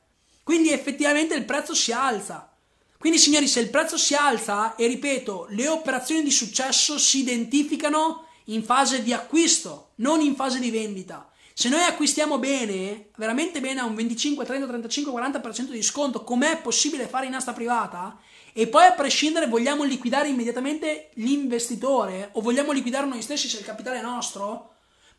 [0.43, 2.54] Quindi effettivamente il prezzo si alza.
[2.98, 8.28] Quindi signori, se il prezzo si alza, e ripeto, le operazioni di successo si identificano
[8.46, 11.30] in fase di acquisto, non in fase di vendita.
[11.54, 16.62] Se noi acquistiamo bene, veramente bene a un 25, 30, 35, 40% di sconto, com'è
[16.62, 18.17] possibile fare in asta privata,
[18.54, 23.65] e poi a prescindere vogliamo liquidare immediatamente l'investitore o vogliamo liquidare noi stessi se il
[23.65, 24.72] capitale è nostro,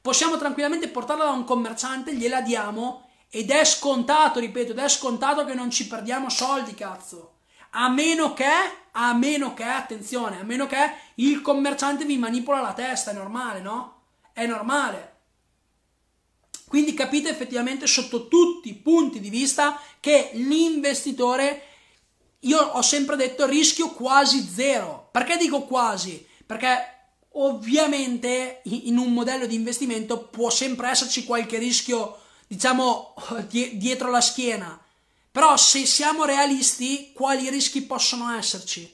[0.04, 5.46] possiamo tranquillamente portarla da un commerciante, gliela diamo ed è scontato, ripeto, ed è scontato
[5.46, 7.30] che non ci perdiamo soldi, cazzo
[7.76, 8.44] a meno che,
[8.92, 13.60] a meno che, attenzione, a meno che il commerciante vi manipola la testa, è normale,
[13.60, 14.02] no?
[14.32, 15.12] È normale.
[16.68, 21.62] Quindi capite effettivamente sotto tutti i punti di vista che l'investitore,
[22.40, 25.08] io ho sempre detto rischio quasi zero.
[25.10, 26.24] Perché dico quasi?
[26.46, 26.93] Perché
[27.34, 33.14] ovviamente in un modello di investimento può sempre esserci qualche rischio, diciamo,
[33.48, 34.78] dietro la schiena
[35.34, 38.88] però se siamo realisti, quali rischi possono esserci?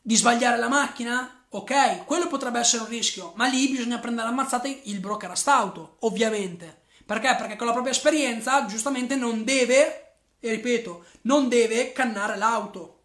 [0.00, 1.46] Di sbagliare la macchina?
[1.48, 5.96] Ok, quello potrebbe essere un rischio, ma lì bisogna prendere ammazzate il broker a stauto,
[6.02, 6.82] ovviamente.
[7.04, 7.34] Perché?
[7.36, 13.00] Perché con la propria esperienza, giustamente, non deve, e ripeto, non deve cannare l'auto.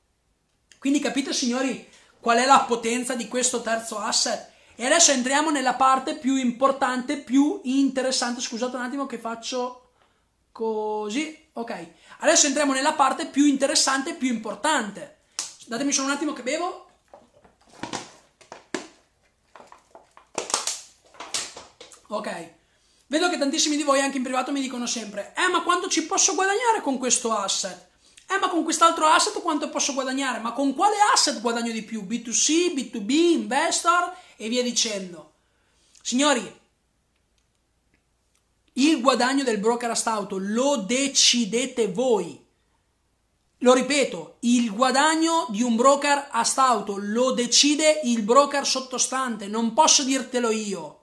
[0.78, 1.89] Quindi capite, signori,
[2.20, 4.52] qual è la potenza di questo terzo asset?
[4.76, 8.42] E adesso entriamo nella parte più importante, più interessante.
[8.42, 9.92] Scusate un attimo che faccio
[10.52, 11.48] così.
[11.54, 11.88] Ok,
[12.22, 15.20] Adesso entriamo nella parte più interessante più importante.
[15.68, 16.88] Datemi solo un attimo che bevo.
[22.08, 22.58] Ok.
[23.08, 26.06] Vedo che tantissimi di voi anche in privato mi dicono sempre Eh ma quanto ci
[26.06, 27.89] posso guadagnare con questo asset?
[28.32, 30.38] Eh ma con quest'altro asset quanto posso guadagnare?
[30.40, 32.04] Ma con quale asset guadagno di più?
[32.04, 35.34] B2C, B2B, investor e via dicendo.
[36.04, 36.60] Signori,
[38.74, 42.40] il guadagno del broker auto lo decidete voi.
[43.62, 50.04] Lo ripeto, il guadagno di un broker auto lo decide il broker sottostante, non posso
[50.04, 51.00] dirtelo io.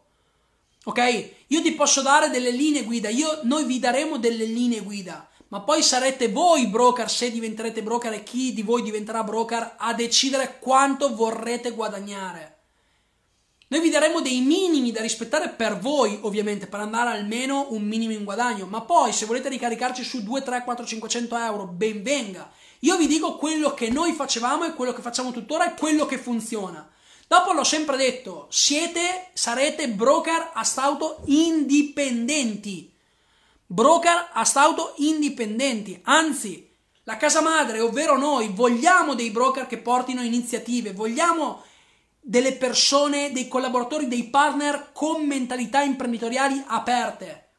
[0.84, 1.30] Ok?
[1.48, 5.60] Io ti posso dare delle linee guida, io, noi vi daremo delle linee guida, ma
[5.60, 10.58] poi sarete voi broker se diventerete broker e chi di voi diventerà broker a decidere
[10.58, 12.54] quanto vorrete guadagnare.
[13.68, 18.12] Noi vi daremo dei minimi da rispettare per voi, ovviamente, per andare almeno un minimo
[18.12, 22.48] in guadagno, ma poi se volete ricaricarci su 2, 3, 4, 500 euro, ben venga.
[22.80, 26.18] Io vi dico quello che noi facevamo e quello che facciamo tuttora e quello che
[26.18, 26.88] funziona.
[27.26, 32.95] Dopo l'ho sempre detto, siete, sarete broker a stauto indipendenti.
[33.66, 36.00] Broker a stauto indipendenti.
[36.04, 36.72] Anzi,
[37.04, 41.62] la casa madre, ovvero noi, vogliamo dei broker che portino iniziative, vogliamo
[42.20, 47.50] delle persone, dei collaboratori, dei partner con mentalità imprenditoriali aperte.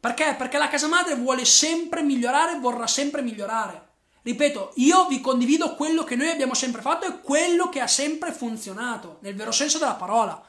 [0.00, 0.34] Perché?
[0.36, 3.92] Perché la casa madre vuole sempre migliorare, vorrà sempre migliorare.
[4.22, 8.32] Ripeto, io vi condivido quello che noi abbiamo sempre fatto e quello che ha sempre
[8.32, 10.42] funzionato, nel vero senso della parola.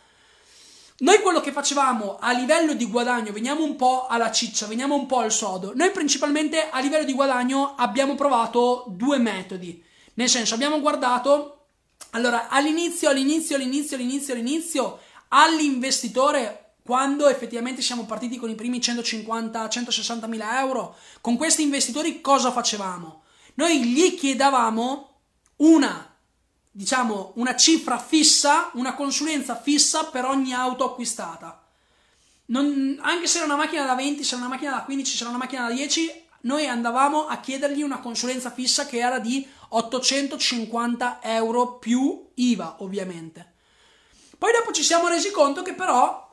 [0.98, 5.06] Noi quello che facevamo a livello di guadagno, veniamo un po' alla ciccia, veniamo un
[5.08, 5.74] po' al sodo.
[5.76, 9.84] Noi principalmente a livello di guadagno abbiamo provato due metodi.
[10.14, 11.66] Nel senso, abbiamo guardato,
[12.12, 20.30] allora, all'inizio, all'inizio, all'inizio, all'inizio, all'inizio, all'investitore, quando effettivamente siamo partiti con i primi 150-160
[20.30, 23.24] mila euro, con questi investitori cosa facevamo?
[23.56, 25.10] Noi gli chiedavamo
[25.58, 26.15] una,
[26.76, 31.64] diciamo, una cifra fissa, una consulenza fissa per ogni auto acquistata.
[32.48, 35.22] Non, anche se era una macchina da 20, se era una macchina da 15, se
[35.22, 39.48] era una macchina da 10, noi andavamo a chiedergli una consulenza fissa che era di
[39.70, 43.54] 850 euro più IVA, ovviamente.
[44.38, 46.30] Poi dopo ci siamo resi conto che però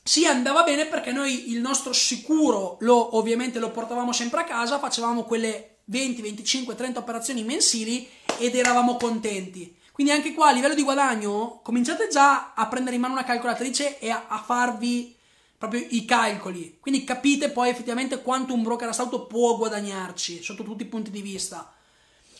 [0.00, 4.78] sì, andava bene perché noi il nostro sicuro lo ovviamente lo portavamo sempre a casa,
[4.78, 9.76] facevamo quelle 20, 25, 30 operazioni mensili ed eravamo contenti.
[9.92, 13.98] Quindi anche qua a livello di guadagno cominciate già a prendere in mano una calcolatrice
[13.98, 15.14] e a, a farvi
[15.58, 16.78] proprio i calcoli.
[16.80, 21.22] Quindi capite poi effettivamente quanto un broker auto può guadagnarci sotto tutti i punti di
[21.22, 21.72] vista.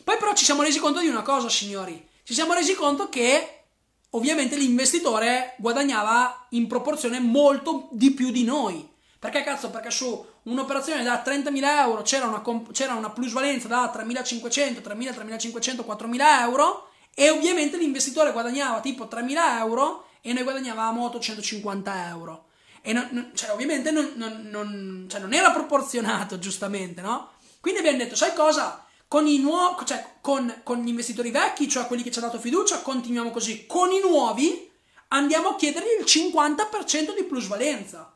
[0.03, 2.09] Poi però ci siamo resi conto di una cosa, signori.
[2.23, 3.63] Ci siamo resi conto che
[4.09, 8.89] ovviamente l'investitore guadagnava in proporzione molto di più di noi.
[9.19, 9.69] Perché cazzo?
[9.69, 15.85] Perché su un'operazione da 30.000 euro c'era una, c'era una plusvalenza da 3.500, 3.000, 3.500,
[15.85, 22.45] 4.000 euro e ovviamente l'investitore guadagnava tipo 3.000 euro e noi guadagnavamo 850 euro.
[22.81, 27.31] E non, non, cioè, ovviamente non, non, cioè, non era proporzionato, giustamente, no?
[27.61, 28.85] Quindi abbiamo detto, sai cosa?
[29.07, 32.41] Con, i nuovi, cioè, con, con gli investitori vecchi, cioè quelli che ci hanno dato
[32.41, 33.65] fiducia, continuiamo così.
[33.65, 34.69] Con i nuovi
[35.09, 38.13] andiamo a chiedergli il 50% di plusvalenza.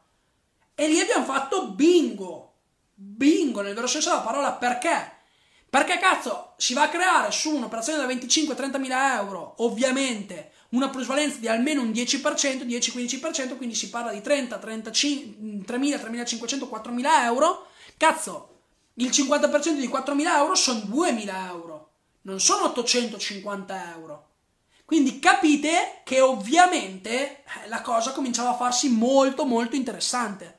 [0.75, 1.69] E lì abbiamo fatto
[2.99, 3.61] bingo.
[3.61, 4.53] Nel vero senso della parola.
[4.53, 5.15] Perché?
[5.69, 11.37] Perché cazzo si va a creare su un'operazione da 25-30 mila euro, ovviamente, una plusvalenza
[11.37, 17.67] di almeno un 10%, 10-15%, quindi si parla di 30, 35, 3.000, 3.500, 4.000 euro.
[17.97, 18.55] Cazzo,
[18.95, 21.89] il 50% di 4.000 euro sono 2.000 euro,
[22.23, 24.25] non sono 850 euro.
[24.85, 30.56] Quindi capite che ovviamente eh, la cosa cominciava a farsi molto molto interessante.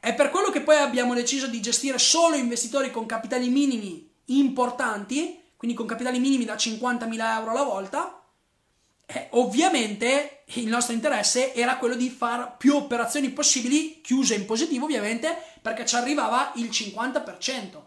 [0.00, 5.40] È per quello che poi abbiamo deciso di gestire solo investitori con capitali minimi importanti,
[5.56, 8.22] quindi con capitali minimi da 50.000 euro alla volta.
[9.06, 14.84] Eh, ovviamente il nostro interesse era quello di fare più operazioni possibili, chiuse in positivo
[14.84, 17.82] ovviamente, perché ci arrivava il 50%.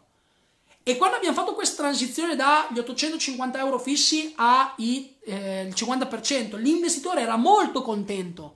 [0.84, 7.38] E quando abbiamo fatto questa transizione dagli 850 euro fissi al eh, 50%, l'investitore era
[7.38, 8.56] molto contento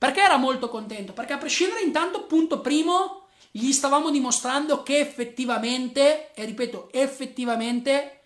[0.00, 1.12] perché era molto contento?
[1.12, 8.22] Perché a prescindere intanto, punto primo, gli stavamo dimostrando che effettivamente, e ripeto, effettivamente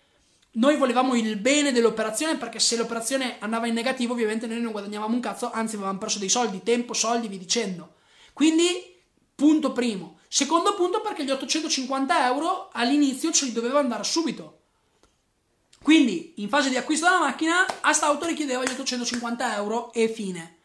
[0.51, 5.13] noi volevamo il bene dell'operazione perché se l'operazione andava in negativo ovviamente noi non guadagnavamo
[5.13, 7.95] un cazzo, anzi avevamo perso dei soldi, tempo, soldi, vi dicendo.
[8.31, 8.95] Quindi,
[9.35, 10.19] punto primo.
[10.29, 14.61] Secondo punto perché gli 850 euro all'inizio ce li doveva andare subito.
[15.83, 20.59] Quindi, in fase di acquisto della macchina, a st'auto richiedeva gli 850 euro e fine.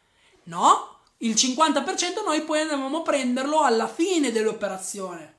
[0.45, 5.39] No, il 50% noi poi andavamo a prenderlo alla fine dell'operazione.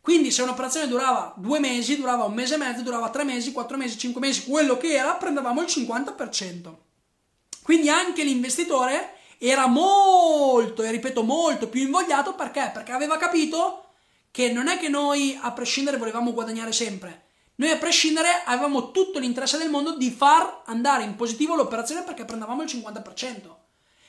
[0.00, 3.76] Quindi se un'operazione durava due mesi, durava un mese e mezzo, durava tre mesi, quattro
[3.76, 6.74] mesi, cinque mesi, quello che era, prendevamo il 50%.
[7.62, 12.70] Quindi anche l'investitore era molto, e ripeto molto, più invogliato perché?
[12.74, 13.84] Perché aveva capito
[14.30, 17.22] che non è che noi a prescindere volevamo guadagnare sempre.
[17.56, 22.24] Noi a prescindere avevamo tutto l'interesse del mondo di far andare in positivo l'operazione perché
[22.24, 23.63] prendevamo il 50%.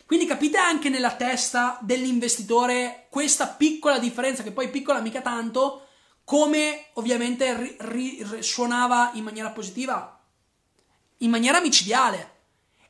[0.05, 5.87] Quindi capite anche nella testa dell'investitore questa piccola differenza, che poi piccola mica tanto,
[6.23, 10.19] come ovviamente ri- ri- suonava in maniera positiva,
[11.17, 12.33] in maniera micidiale.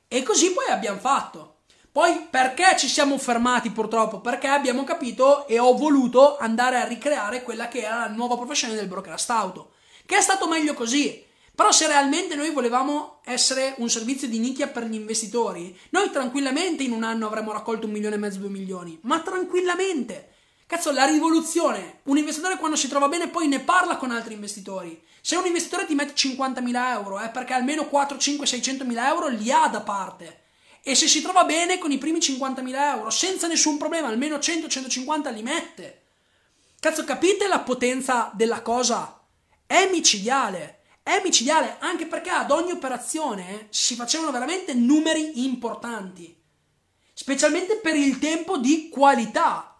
[0.08, 1.56] E così poi abbiamo fatto.
[1.92, 4.20] Poi perché ci siamo fermati purtroppo?
[4.20, 8.76] Perché abbiamo capito e ho voluto andare a ricreare quella che era la nuova professione
[8.76, 9.72] del brokerist auto,
[10.06, 11.25] che è stato meglio così.
[11.56, 16.84] Però se realmente noi volevamo essere un servizio di nicchia per gli investitori, noi tranquillamente
[16.84, 20.34] in un anno avremmo raccolto un milione e mezzo, due milioni, ma tranquillamente.
[20.68, 22.00] Cazzo, la rivoluzione.
[22.04, 25.02] Un investitore quando si trova bene poi ne parla con altri investitori.
[25.22, 29.52] Se un investitore ti mette 50.000 euro è perché almeno 4, 5, 600.000 euro li
[29.52, 30.42] ha da parte.
[30.84, 35.34] E se si trova bene con i primi 50.000 euro, senza nessun problema, almeno 100-150
[35.34, 36.02] li mette.
[36.80, 39.20] Cazzo, capite la potenza della cosa?
[39.66, 40.75] È micidiale.
[41.08, 46.36] È micidiale anche perché ad ogni operazione si facevano veramente numeri importanti.
[47.14, 49.80] Specialmente per il tempo di qualità.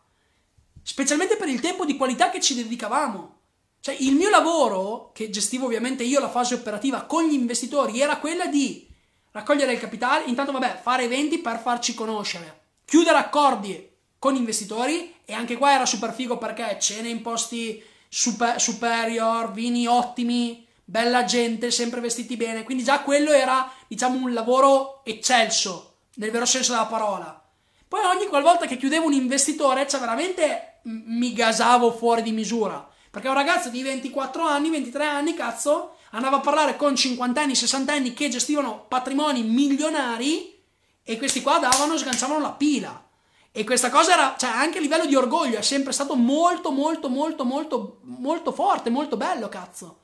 [0.84, 3.40] Specialmente per il tempo di qualità che ci dedicavamo.
[3.80, 8.20] Cioè, il mio lavoro, che gestivo ovviamente io la fase operativa con gli investitori, era
[8.20, 8.88] quella di
[9.32, 15.34] raccogliere il capitale, intanto vabbè, fare eventi per farci conoscere, chiudere accordi con investitori e
[15.34, 21.72] anche qua era super figo perché cene in posti super, superior, vini ottimi, bella gente,
[21.72, 26.86] sempre vestiti bene, quindi già quello era diciamo un lavoro eccelso, nel vero senso della
[26.86, 27.44] parola.
[27.88, 33.30] Poi ogni qualvolta che chiudevo un investitore, cioè veramente mi gasavo fuori di misura perché
[33.30, 37.94] un ragazzo di 24 anni, 23 anni, cazzo, andava a parlare con 50 anni, 60
[37.94, 40.62] anni che gestivano patrimoni milionari
[41.02, 43.08] e questi qua davano, sganciavano la pila.
[43.54, 47.08] E questa cosa era, cioè anche a livello di orgoglio, è sempre stato molto, molto,
[47.08, 50.00] molto, molto, molto forte, molto bello, cazzo.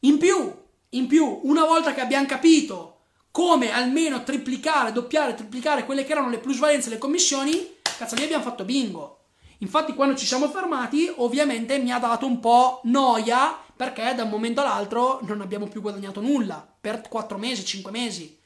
[0.00, 0.52] In più,
[0.90, 6.30] in più, una volta che abbiamo capito come almeno triplicare, doppiare, triplicare quelle che erano
[6.30, 9.18] le plusvalenze, le commissioni, cazzo, lì abbiamo fatto bingo.
[9.58, 14.30] Infatti quando ci siamo fermati ovviamente mi ha dato un po' noia perché da un
[14.30, 18.38] momento all'altro non abbiamo più guadagnato nulla per 4 mesi, 5 mesi.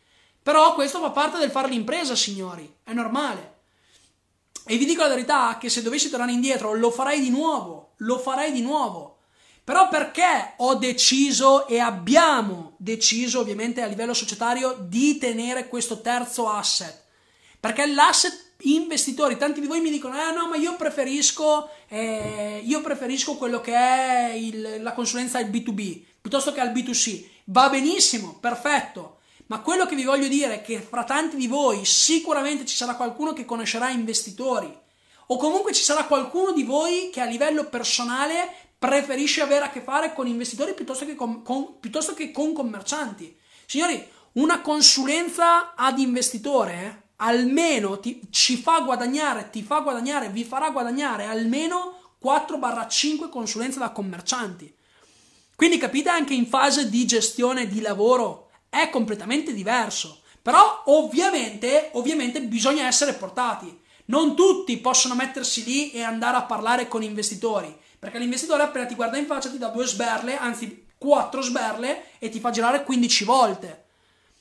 [0.43, 3.53] Però questo fa parte del fare l'impresa, signori, è normale.
[4.67, 8.19] E vi dico la verità che se dovessi tornare indietro lo farei di nuovo, lo
[8.19, 9.14] farei di nuovo.
[9.65, 16.49] Però perché ho deciso e abbiamo deciso ovviamente a livello societario di tenere questo terzo
[16.49, 17.03] asset?
[17.59, 22.83] Perché l'asset investitori, tanti di voi mi dicono, eh no, ma io preferisco, eh, io
[22.83, 27.27] preferisco quello che è il, la consulenza al B2B piuttosto che al B2C.
[27.45, 29.19] Va benissimo, perfetto.
[29.47, 32.95] Ma quello che vi voglio dire è che fra tanti di voi sicuramente ci sarà
[32.95, 34.75] qualcuno che conoscerà investitori
[35.27, 39.81] o comunque ci sarà qualcuno di voi che a livello personale preferisce avere a che
[39.81, 43.35] fare con investitori piuttosto che con, con, piuttosto che con commercianti.
[43.65, 50.69] Signori, una consulenza ad investitore almeno ti, ci fa guadagnare, ti fa guadagnare, vi farà
[50.69, 54.75] guadagnare almeno 4-5 consulenze da commercianti.
[55.57, 60.21] Quindi capite anche in fase di gestione di lavoro è completamente diverso.
[60.43, 63.81] Però ovviamente, ovviamente bisogna essere portati.
[64.07, 67.75] Non tutti possono mettersi lì e andare a parlare con investitori,
[68.05, 72.29] perché l'investitore appena ti guarda in faccia ti dà due sberle, anzi quattro sberle e
[72.29, 73.85] ti fa girare 15 volte.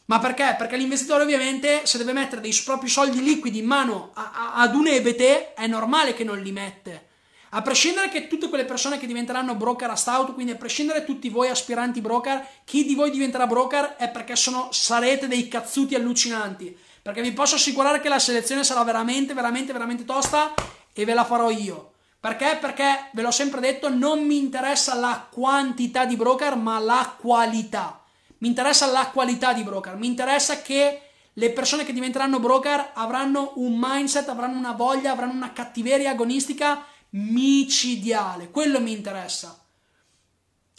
[0.07, 0.55] Ma perché?
[0.57, 4.75] Perché l'investitore ovviamente se deve mettere dei propri soldi liquidi in mano a, a, ad
[4.75, 7.07] un ebete è normale che non li mette.
[7.51, 11.29] A prescindere che tutte quelle persone che diventeranno broker a stout, quindi a prescindere tutti
[11.29, 16.77] voi aspiranti broker, chi di voi diventerà broker è perché sono, sarete dei cazzuti allucinanti.
[17.01, 20.53] Perché vi posso assicurare che la selezione sarà veramente, veramente, veramente tosta
[20.91, 21.92] e ve la farò io.
[22.23, 22.57] Perché?
[22.61, 28.03] Perché ve l'ho sempre detto, non mi interessa la quantità di broker, ma la qualità
[28.43, 31.01] mi interessa la qualità di broker, mi interessa che
[31.31, 36.85] le persone che diventeranno broker avranno un mindset, avranno una voglia, avranno una cattiveria agonistica
[37.11, 38.51] micidiale.
[38.51, 39.65] Quello mi interessa.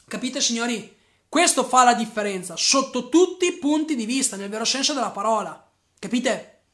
[0.06, 0.94] Capite, signori?
[1.26, 5.66] Questo fa la differenza sotto tutti i punti di vista, nel vero senso della parola.
[5.98, 6.64] Capite?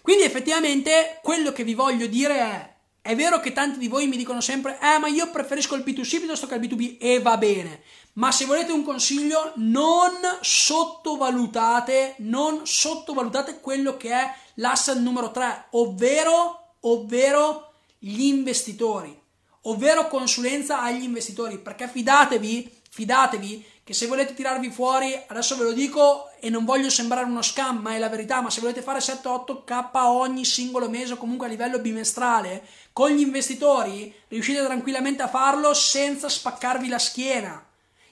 [0.00, 2.75] Quindi effettivamente quello che vi voglio dire è
[3.06, 6.18] è vero che tanti di voi mi dicono sempre, eh, ma io preferisco il B2C
[6.18, 7.82] piuttosto che il B2B e va bene.
[8.14, 15.66] Ma se volete un consiglio, non sottovalutate, non sottovalutate quello che è l'asset numero 3,
[15.70, 19.16] ovvero, ovvero gli investitori,
[19.62, 25.72] ovvero consulenza agli investitori, perché fidatevi, fidatevi che se volete tirarvi fuori, adesso ve lo
[25.72, 29.00] dico e non voglio sembrare uno scam, ma è la verità, ma se volete fare
[29.00, 35.28] 7-8k ogni singolo mese o comunque a livello bimestrale, con gli investitori riuscite tranquillamente a
[35.28, 37.62] farlo senza spaccarvi la schiena,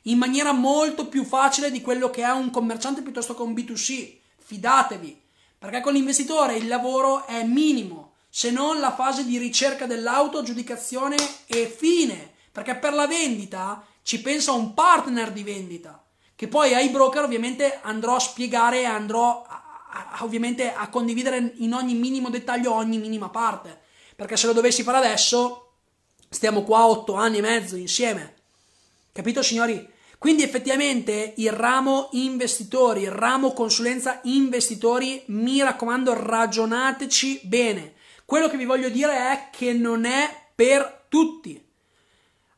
[0.03, 4.17] in maniera molto più facile di quello che è un commerciante piuttosto che un B2C.
[4.37, 5.19] Fidatevi,
[5.59, 11.17] perché con l'investitore il lavoro è minimo, se non la fase di ricerca dell'auto, giudicazione
[11.47, 16.05] e fine, perché per la vendita ci pensa un partner di vendita,
[16.37, 21.55] che poi ai broker ovviamente andrò a spiegare e andrò a, a, ovviamente a condividere
[21.57, 23.81] in ogni minimo dettaglio ogni minima parte.
[24.15, 25.73] Perché se lo dovessi fare adesso,
[26.29, 28.35] stiamo qua otto anni e mezzo insieme.
[29.11, 29.91] Capito, signori?
[30.19, 37.95] Quindi effettivamente il ramo investitori, il ramo consulenza investitori, mi raccomando, ragionateci bene.
[38.27, 41.64] Quello che vi voglio dire è che non è per tutti.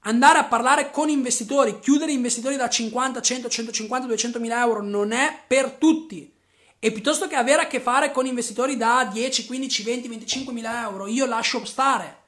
[0.07, 5.11] Andare a parlare con investitori, chiudere investitori da 50, 100, 150, 200 mila euro non
[5.11, 6.33] è per tutti.
[6.79, 10.83] E piuttosto che avere a che fare con investitori da 10, 15, 20, 25 mila
[10.83, 12.23] euro, io lascio stare.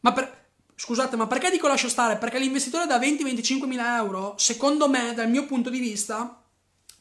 [0.00, 0.38] Ma per,
[0.80, 2.16] Scusate, ma perché dico lascio stare?
[2.16, 6.40] Perché l'investitore da 20-25 mila euro, secondo me, dal mio punto di vista,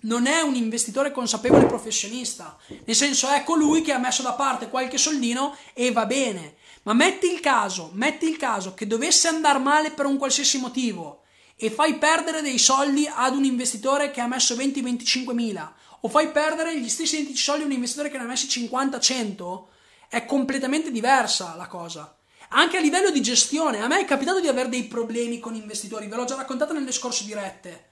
[0.02, 2.58] non è un investitore consapevole professionista.
[2.86, 6.56] Nel senso, è colui che ha messo da parte qualche soldino e va bene.
[6.88, 11.24] Ma metti il caso, metti il caso che dovesse andare male per un qualsiasi motivo
[11.58, 16.32] e fai perdere dei soldi ad un investitore che ha messo 20-25 mila o fai
[16.32, 19.64] perdere gli stessi identici soldi a un investitore che ne ha messi 50-100,
[20.08, 22.16] è completamente diversa la cosa.
[22.52, 26.08] Anche a livello di gestione, a me è capitato di avere dei problemi con investitori,
[26.08, 27.90] ve l'ho già raccontato nelle scorse dirette.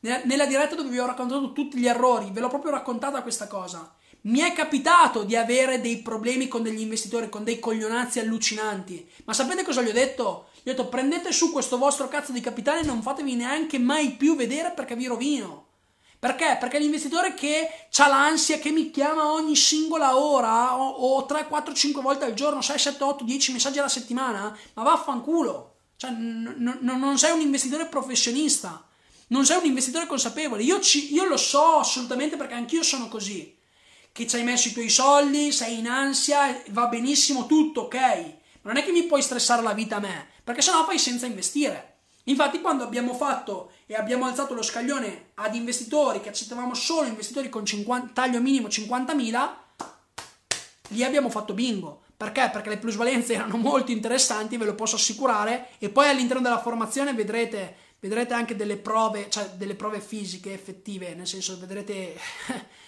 [0.00, 3.94] Nella diretta dove vi ho raccontato tutti gli errori, ve l'ho proprio raccontata questa cosa.
[4.26, 9.08] Mi è capitato di avere dei problemi con degli investitori, con dei coglionazzi allucinanti.
[9.24, 10.48] Ma sapete cosa gli ho detto?
[10.64, 14.12] Gli ho detto prendete su questo vostro cazzo di capitale e non fatevi neanche mai
[14.12, 15.66] più vedere perché vi rovino.
[16.18, 16.56] Perché?
[16.58, 17.68] Perché l'investitore che
[17.98, 22.34] ha l'ansia, che mi chiama ogni singola ora o, o 3, 4, 5 volte al
[22.34, 25.74] giorno, 6, 7, 8, 10 messaggi alla settimana, ma vaffanculo.
[25.94, 28.88] Cioè, n- n- non sei un investitore professionista,
[29.28, 30.64] non sei un investitore consapevole.
[30.64, 33.55] Io, ci, io lo so assolutamente perché anch'io sono così.
[34.16, 37.96] Che ci hai messo i tuoi soldi, sei in ansia, va benissimo tutto, ok.
[38.62, 41.26] Ma non è che mi puoi stressare la vita a me, perché sennò fai senza
[41.26, 41.98] investire.
[42.24, 47.50] Infatti quando abbiamo fatto e abbiamo alzato lo scaglione ad investitori che accettavamo solo investitori
[47.50, 49.50] con 50, taglio minimo 50.000,
[50.88, 52.04] lì abbiamo fatto bingo.
[52.16, 52.48] Perché?
[52.50, 57.12] Perché le plusvalenze erano molto interessanti, ve lo posso assicurare, e poi all'interno della formazione
[57.12, 62.18] vedrete, vedrete anche delle prove, cioè delle prove fisiche effettive, nel senso vedrete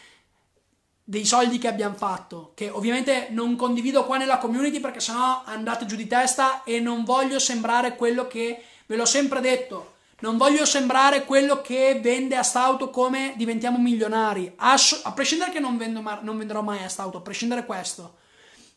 [1.09, 5.87] dei soldi che abbiamo fatto, che ovviamente non condivido qua nella community perché sennò andate
[5.87, 10.65] giù di testa e non voglio sembrare quello che Ve l'ho sempre detto, non voglio
[10.65, 16.01] sembrare quello che vende a Stauto come diventiamo milionari, a, a prescindere che non, vendo,
[16.23, 18.17] non venderò mai a Stauto, a prescindere questo.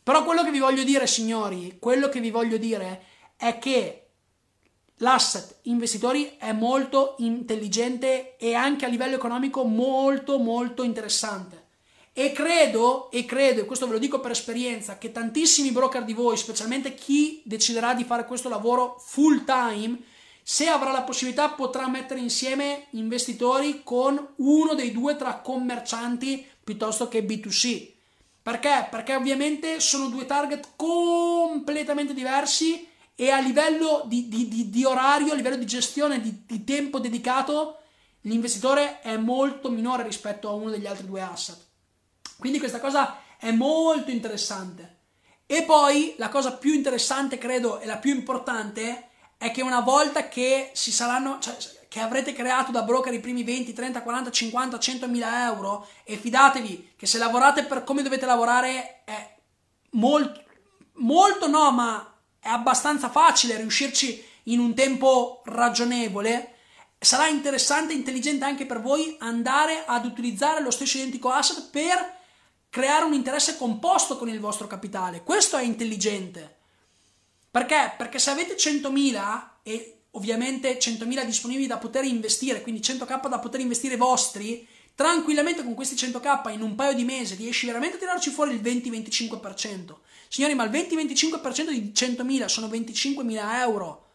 [0.02, 3.04] Però quello che vi voglio dire, signori, quello che vi voglio dire
[3.36, 4.08] è che
[4.96, 11.61] l'asset investitori è molto intelligente e anche a livello economico molto molto interessante.
[12.14, 16.12] E credo, e credo, e questo ve lo dico per esperienza, che tantissimi broker di
[16.12, 19.98] voi, specialmente chi deciderà di fare questo lavoro full time,
[20.42, 27.08] se avrà la possibilità potrà mettere insieme investitori con uno dei due tra commercianti piuttosto
[27.08, 27.92] che B2C.
[28.42, 28.88] Perché?
[28.90, 35.32] Perché ovviamente sono due target completamente diversi e a livello di, di, di, di orario,
[35.32, 37.78] a livello di gestione, di tempo dedicato,
[38.22, 41.70] l'investitore è molto minore rispetto a uno degli altri due asset.
[42.38, 44.98] Quindi questa cosa è molto interessante.
[45.46, 50.28] E poi la cosa più interessante, credo, e la più importante è che una volta
[50.28, 51.56] che si saranno, cioè,
[51.88, 56.16] che avrete creato da broker i primi 20, 30, 40, 50, 100 mila euro e
[56.16, 59.36] fidatevi che se lavorate per come dovete lavorare è
[59.90, 60.42] molto,
[60.94, 66.54] molto no, ma è abbastanza facile riuscirci in un tempo ragionevole
[66.98, 72.20] sarà interessante e intelligente anche per voi andare ad utilizzare lo stesso identico asset per
[72.72, 75.22] creare un interesse composto con il vostro capitale.
[75.22, 76.56] Questo è intelligente.
[77.50, 77.92] Perché?
[77.98, 83.60] Perché se avete 100.000 e ovviamente 100.000 disponibili da poter investire, quindi 100k da poter
[83.60, 88.30] investire vostri, tranquillamente con questi 100k in un paio di mesi riesci veramente a tirarci
[88.30, 89.96] fuori il 20-25%.
[90.28, 94.06] Signori, ma il 20-25% di 100.000 sono 25.000 euro.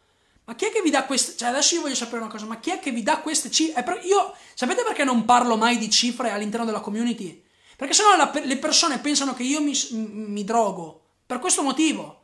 [0.46, 1.38] Ma chi è che vi dà queste...
[1.38, 4.00] Cioè, adesso io voglio sapere una cosa, ma chi è che vi dà queste cifre?
[4.02, 7.46] Io, sapete perché non parlo mai di cifre all'interno della community?
[7.78, 11.04] Perché sennò la, le persone pensano che io mi, mi drogo.
[11.28, 12.22] Per questo motivo.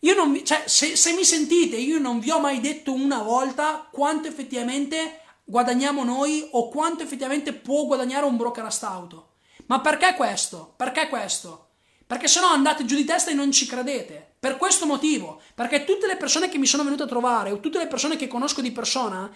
[0.00, 4.26] Non cioè, se, se, mi sentite, io non vi ho mai detto una volta quanto
[4.26, 9.34] effettivamente guadagniamo noi o quanto effettivamente può guadagnare un broker a stauto.
[9.66, 10.74] Ma perché questo?
[10.76, 11.68] Perché questo?
[12.04, 14.34] Perché se no andate giù di testa e non ci credete.
[14.40, 15.40] Per questo motivo.
[15.54, 18.26] Perché tutte le persone che mi sono venute a trovare o tutte le persone che
[18.26, 19.32] conosco di persona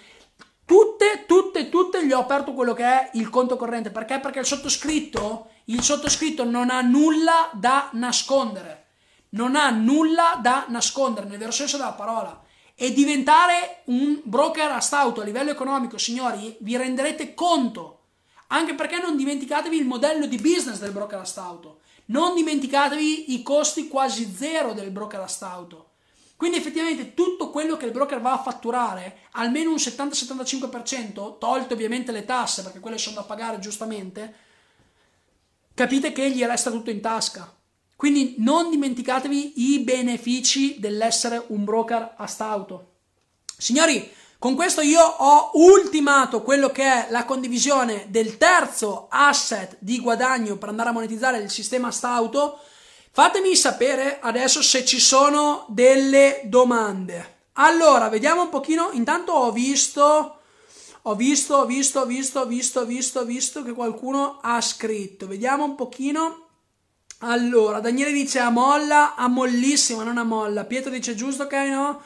[0.69, 3.91] Tutte, tutte, tutte gli ho aperto quello che è il conto corrente.
[3.91, 4.21] Perché?
[4.21, 8.89] Perché il sottoscritto, il sottoscritto non ha nulla da nascondere.
[9.31, 12.43] Non ha nulla da nascondere, nel vero senso della parola.
[12.75, 18.01] E diventare un broker a stauto a livello economico, signori, vi renderete conto
[18.49, 21.81] Anche perché non dimenticatevi il modello di business del broker astauto.
[22.07, 25.88] Non dimenticatevi i costi quasi zero del broker astauto.
[26.39, 32.13] Quindi effettivamente tutto quello che il broker va a fatturare, almeno un 70-75%, tolte ovviamente
[32.13, 34.35] le tasse, perché quelle sono da pagare giustamente,
[35.75, 37.53] capite che gli resta tutto in tasca.
[37.97, 42.93] Quindi non dimenticatevi i benefici dell'essere un broker astauto.
[43.57, 44.09] Signori,
[44.39, 50.57] con questo io ho ultimato quello che è la condivisione del terzo asset di guadagno
[50.57, 52.61] per andare a monetizzare il sistema Stauto.
[53.11, 57.37] Fatemi sapere adesso se ci sono delle domande.
[57.55, 58.91] Allora, vediamo un pochino.
[58.93, 60.41] Intanto ho visto,
[61.03, 64.61] ho visto, ho visto, ho visto, ho visto, ho visto, ho visto che qualcuno ha
[64.61, 65.27] scritto.
[65.27, 66.47] Vediamo un pochino.
[67.21, 70.65] Allora, Daniele dice a molla, a mollissima, non a molla.
[70.65, 72.01] Pietro dice giusto, ok, no?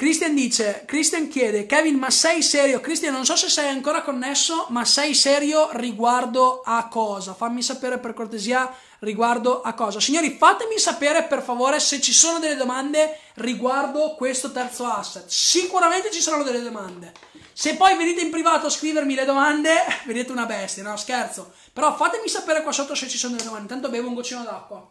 [0.00, 2.80] Christian dice, Christian chiede, Kevin, ma sei serio?
[2.80, 7.34] Christian, non so se sei ancora connesso, ma sei serio riguardo a cosa?
[7.34, 10.00] Fammi sapere per cortesia riguardo a cosa.
[10.00, 15.26] Signori, fatemi sapere per favore se ci sono delle domande riguardo questo terzo asset.
[15.28, 17.12] Sicuramente ci saranno delle domande.
[17.52, 19.74] Se poi venite in privato a scrivermi le domande,
[20.08, 21.52] vedete una bestia, no scherzo.
[21.74, 23.74] Però fatemi sapere qua sotto se ci sono delle domande.
[23.74, 24.90] Intanto bevo un goccino d'acqua.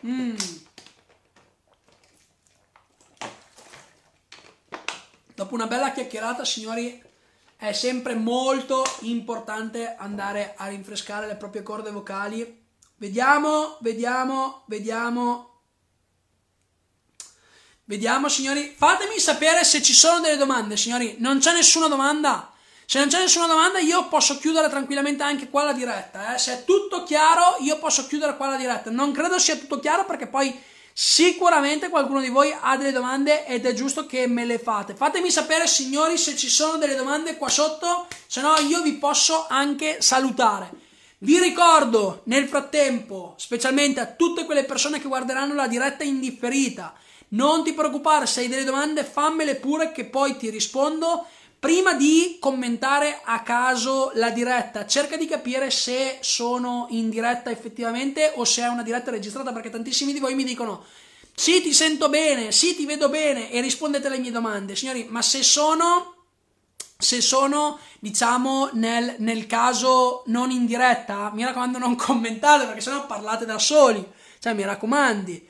[0.00, 0.36] Mmm.
[5.40, 7.02] Dopo una bella chiacchierata, signori,
[7.56, 12.62] è sempre molto importante andare a rinfrescare le proprie corde vocali.
[12.96, 15.62] Vediamo, vediamo, vediamo.
[17.84, 18.74] Vediamo, signori.
[18.76, 21.16] Fatemi sapere se ci sono delle domande, signori.
[21.20, 22.52] Non c'è nessuna domanda?
[22.84, 26.34] Se non c'è nessuna domanda, io posso chiudere tranquillamente anche qua la diretta.
[26.34, 26.38] Eh?
[26.38, 28.90] Se è tutto chiaro, io posso chiudere qua la diretta.
[28.90, 30.68] Non credo sia tutto chiaro perché poi
[31.02, 34.94] Sicuramente qualcuno di voi ha delle domande ed è giusto che me le fate.
[34.94, 39.46] Fatemi sapere, signori, se ci sono delle domande qua sotto, se no io vi posso
[39.48, 40.70] anche salutare.
[41.20, 46.92] Vi ricordo nel frattempo, specialmente a tutte quelle persone che guarderanno la diretta indifferita,
[47.28, 51.24] non ti preoccupare, se hai delle domande fammele pure che poi ti rispondo
[51.60, 58.32] Prima di commentare a caso la diretta, cerca di capire se sono in diretta effettivamente
[58.36, 60.82] o se è una diretta registrata, perché tantissimi di voi mi dicono
[61.34, 64.74] sì, ti sento bene, sì, ti vedo bene e rispondete alle mie domande.
[64.74, 66.14] Signori, ma se sono
[66.96, 73.06] se sono diciamo nel, nel, caso non in diretta mi raccomando non commentate perché sennò
[73.06, 74.06] parlate da soli
[74.38, 75.48] cioè mi raccomandi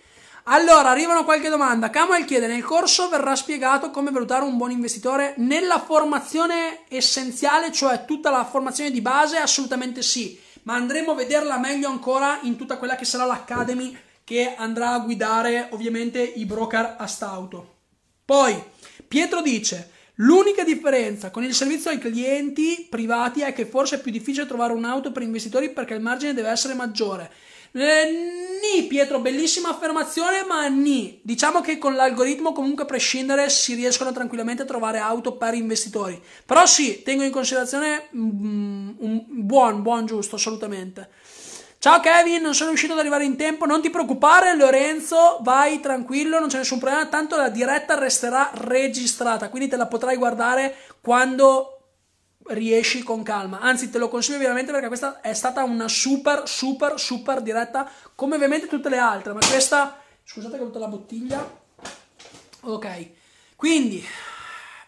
[0.53, 1.91] allora, arrivano qualche domanda.
[1.91, 8.05] Kamal chiede: nel corso verrà spiegato come valutare un buon investitore nella formazione essenziale, cioè
[8.05, 9.37] tutta la formazione di base?
[9.37, 14.55] Assolutamente sì, ma andremo a vederla meglio ancora in tutta quella che sarà l'Academy che
[14.57, 17.77] andrà a guidare ovviamente i broker a stauto.
[18.25, 18.61] Poi,
[19.07, 19.91] Pietro dice:
[20.23, 24.73] L'unica differenza con il servizio ai clienti privati è che forse è più difficile trovare
[24.73, 27.31] un'auto per investitori perché il margine deve essere maggiore.
[27.73, 31.21] Eh, ni, Pietro, bellissima affermazione, ma ni.
[31.23, 36.21] Diciamo che con l'algoritmo comunque a prescindere si riescono tranquillamente a trovare auto per investitori.
[36.45, 41.09] Però sì, tengo in considerazione mm, un buon, buon, giusto, assolutamente.
[41.79, 46.39] Ciao Kevin, non sono riuscito ad arrivare in tempo, non ti preoccupare Lorenzo, vai tranquillo,
[46.39, 51.80] non c'è nessun problema, tanto la diretta resterà registrata, quindi te la potrai guardare quando
[52.51, 53.61] riesci con calma.
[53.61, 58.37] Anzi, te lo consiglio veramente perché questa è stata una super, super, super diretta, come
[58.37, 59.33] ovviamente tutte le altre.
[59.33, 61.59] Ma questa, scusate che ho avuto la bottiglia.
[62.63, 63.09] Ok,
[63.57, 64.05] quindi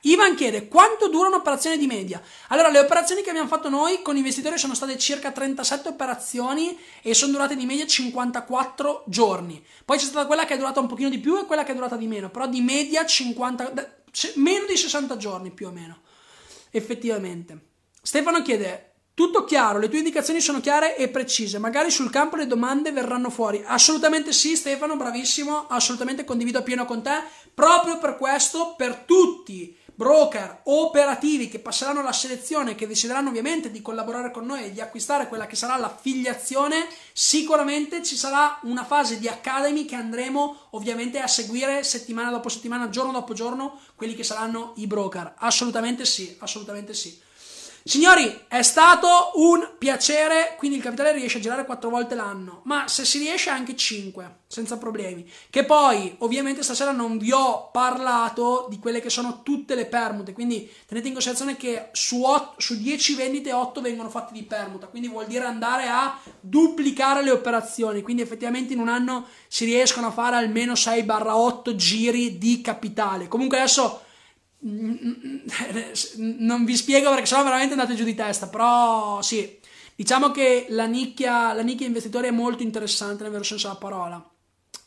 [0.02, 2.20] Ivan chiede quanto dura un'operazione di media.
[2.48, 7.14] Allora, le operazioni che abbiamo fatto noi con investitori sono state circa 37 operazioni e
[7.14, 9.64] sono durate di media 54 giorni.
[9.84, 11.74] Poi c'è stata quella che è durata un pochino di più e quella che è
[11.74, 13.72] durata di meno, però di media 50,
[14.34, 16.00] meno di 60 giorni più o meno
[16.72, 17.68] effettivamente.
[18.02, 22.46] Stefano chiede, tutto chiaro, le tue indicazioni sono chiare e precise, magari sul campo le
[22.46, 23.62] domande verranno fuori.
[23.64, 27.22] Assolutamente sì, Stefano, bravissimo, assolutamente condivido pieno con te.
[27.54, 33.80] Proprio per questo, per tutti broker operativi che passeranno la selezione, che decideranno ovviamente di
[33.80, 39.20] collaborare con noi e di acquistare quella che sarà l'affiliazione, sicuramente ci sarà una fase
[39.20, 44.24] di academy che andremo ovviamente a seguire settimana dopo settimana, giorno dopo giorno, quelli che
[44.24, 45.34] saranno i broker.
[45.36, 47.16] Assolutamente sì, assolutamente sì.
[47.84, 52.86] Signori, è stato un piacere, quindi il capitale riesce a girare quattro volte l'anno, ma
[52.86, 55.28] se si riesce anche 5, senza problemi.
[55.50, 60.32] Che poi, ovviamente stasera non vi ho parlato di quelle che sono tutte le permute,
[60.32, 64.86] quindi tenete in considerazione che su, 8, su 10 vendite 8 vengono fatte di permuta,
[64.86, 70.06] quindi vuol dire andare a duplicare le operazioni, quindi effettivamente in un anno si riescono
[70.06, 73.26] a fare almeno 6-8 giri di capitale.
[73.26, 74.01] Comunque adesso
[74.64, 79.58] non vi spiego perché sennò veramente andate giù di testa, però sì,
[79.94, 84.26] diciamo che la nicchia, la nicchia investitori è molto interessante nel vero senso della parola.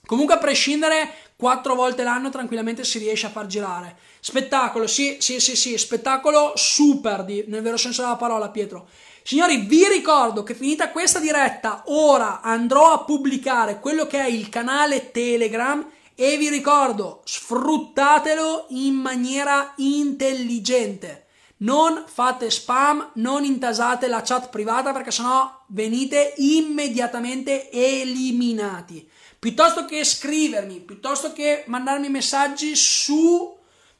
[0.06, 3.98] Comunque a prescindere, quattro volte l'anno tranquillamente si riesce a far girare.
[4.20, 8.88] Spettacolo, sì, sì, sì, sì, spettacolo super di, nel vero senso della parola, Pietro.
[9.24, 14.50] Signori, vi ricordo che finita questa diretta, ora andrò a pubblicare quello che è il
[14.50, 15.84] canale Telegram
[16.16, 21.26] e vi ricordo, sfruttatelo in maniera intelligente.
[21.57, 29.07] Non fate spam, non intasate la chat privata perché sennò venite immediatamente eliminati.
[29.38, 33.55] Piuttosto che scrivermi, piuttosto che mandarmi messaggi su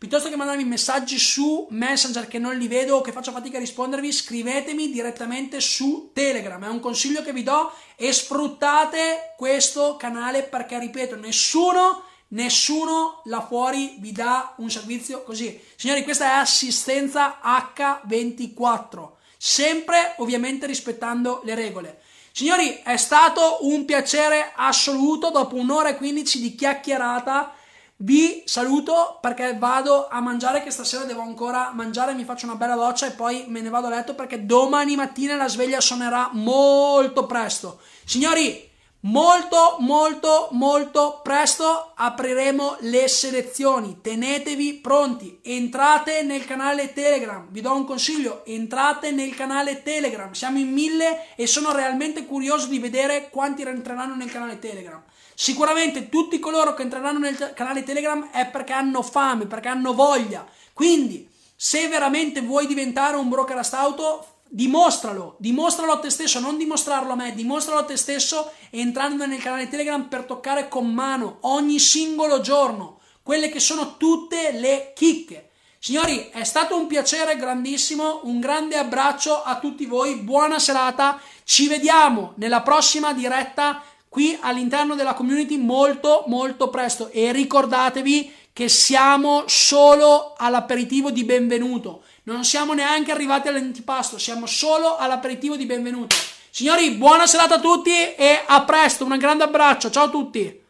[0.06, 3.60] Piuttosto che mandarmi messaggi su Messenger che non li vedo o che faccio fatica a
[3.60, 6.64] rispondervi, scrivetemi direttamente su Telegram.
[6.64, 13.42] È un consiglio che vi do e sfruttate questo canale perché, ripeto, nessuno, nessuno là
[13.42, 15.60] fuori vi dà un servizio così.
[15.76, 22.02] Signori, questa è assistenza H24, sempre ovviamente rispettando le regole.
[22.32, 27.56] Signori, è stato un piacere assoluto dopo un'ora e quindici di chiacchierata
[27.98, 32.76] vi saluto perché vado a mangiare che stasera devo ancora mangiare, mi faccio una bella
[32.76, 37.26] doccia e poi me ne vado a letto perché domani mattina la sveglia suonerà molto
[37.26, 37.80] presto.
[38.04, 38.70] Signori,
[39.06, 44.00] molto molto molto presto apriremo le selezioni.
[44.02, 45.40] Tenetevi pronti.
[45.42, 47.48] Entrate nel canale Telegram.
[47.50, 50.34] Vi do un consiglio, entrate nel canale Telegram.
[50.34, 55.02] Siamo in mille e sono realmente curioso di vedere quanti rientreranno nel canale Telegram.
[55.36, 60.48] Sicuramente tutti coloro che entreranno nel canale Telegram è perché hanno fame, perché hanno voglia.
[60.74, 67.12] Quindi, se veramente vuoi diventare un broker auto, dimostralo, dimostralo a te stesso, non dimostrarlo
[67.12, 71.80] a me, dimostralo a te stesso entrando nel canale Telegram per toccare con mano ogni
[71.80, 75.50] singolo giorno quelle che sono tutte le chicche.
[75.80, 81.68] Signori, è stato un piacere grandissimo, un grande abbraccio a tutti voi, buona serata, ci
[81.68, 83.84] vediamo nella prossima diretta
[84.16, 92.04] qui all'interno della community molto molto presto e ricordatevi che siamo solo all'aperitivo di benvenuto.
[92.24, 96.16] Non siamo neanche arrivati all'antipasto, siamo solo all'aperitivo di benvenuto.
[96.50, 100.64] Signori, buona serata a tutti e a presto, un grande abbraccio, ciao a tutti.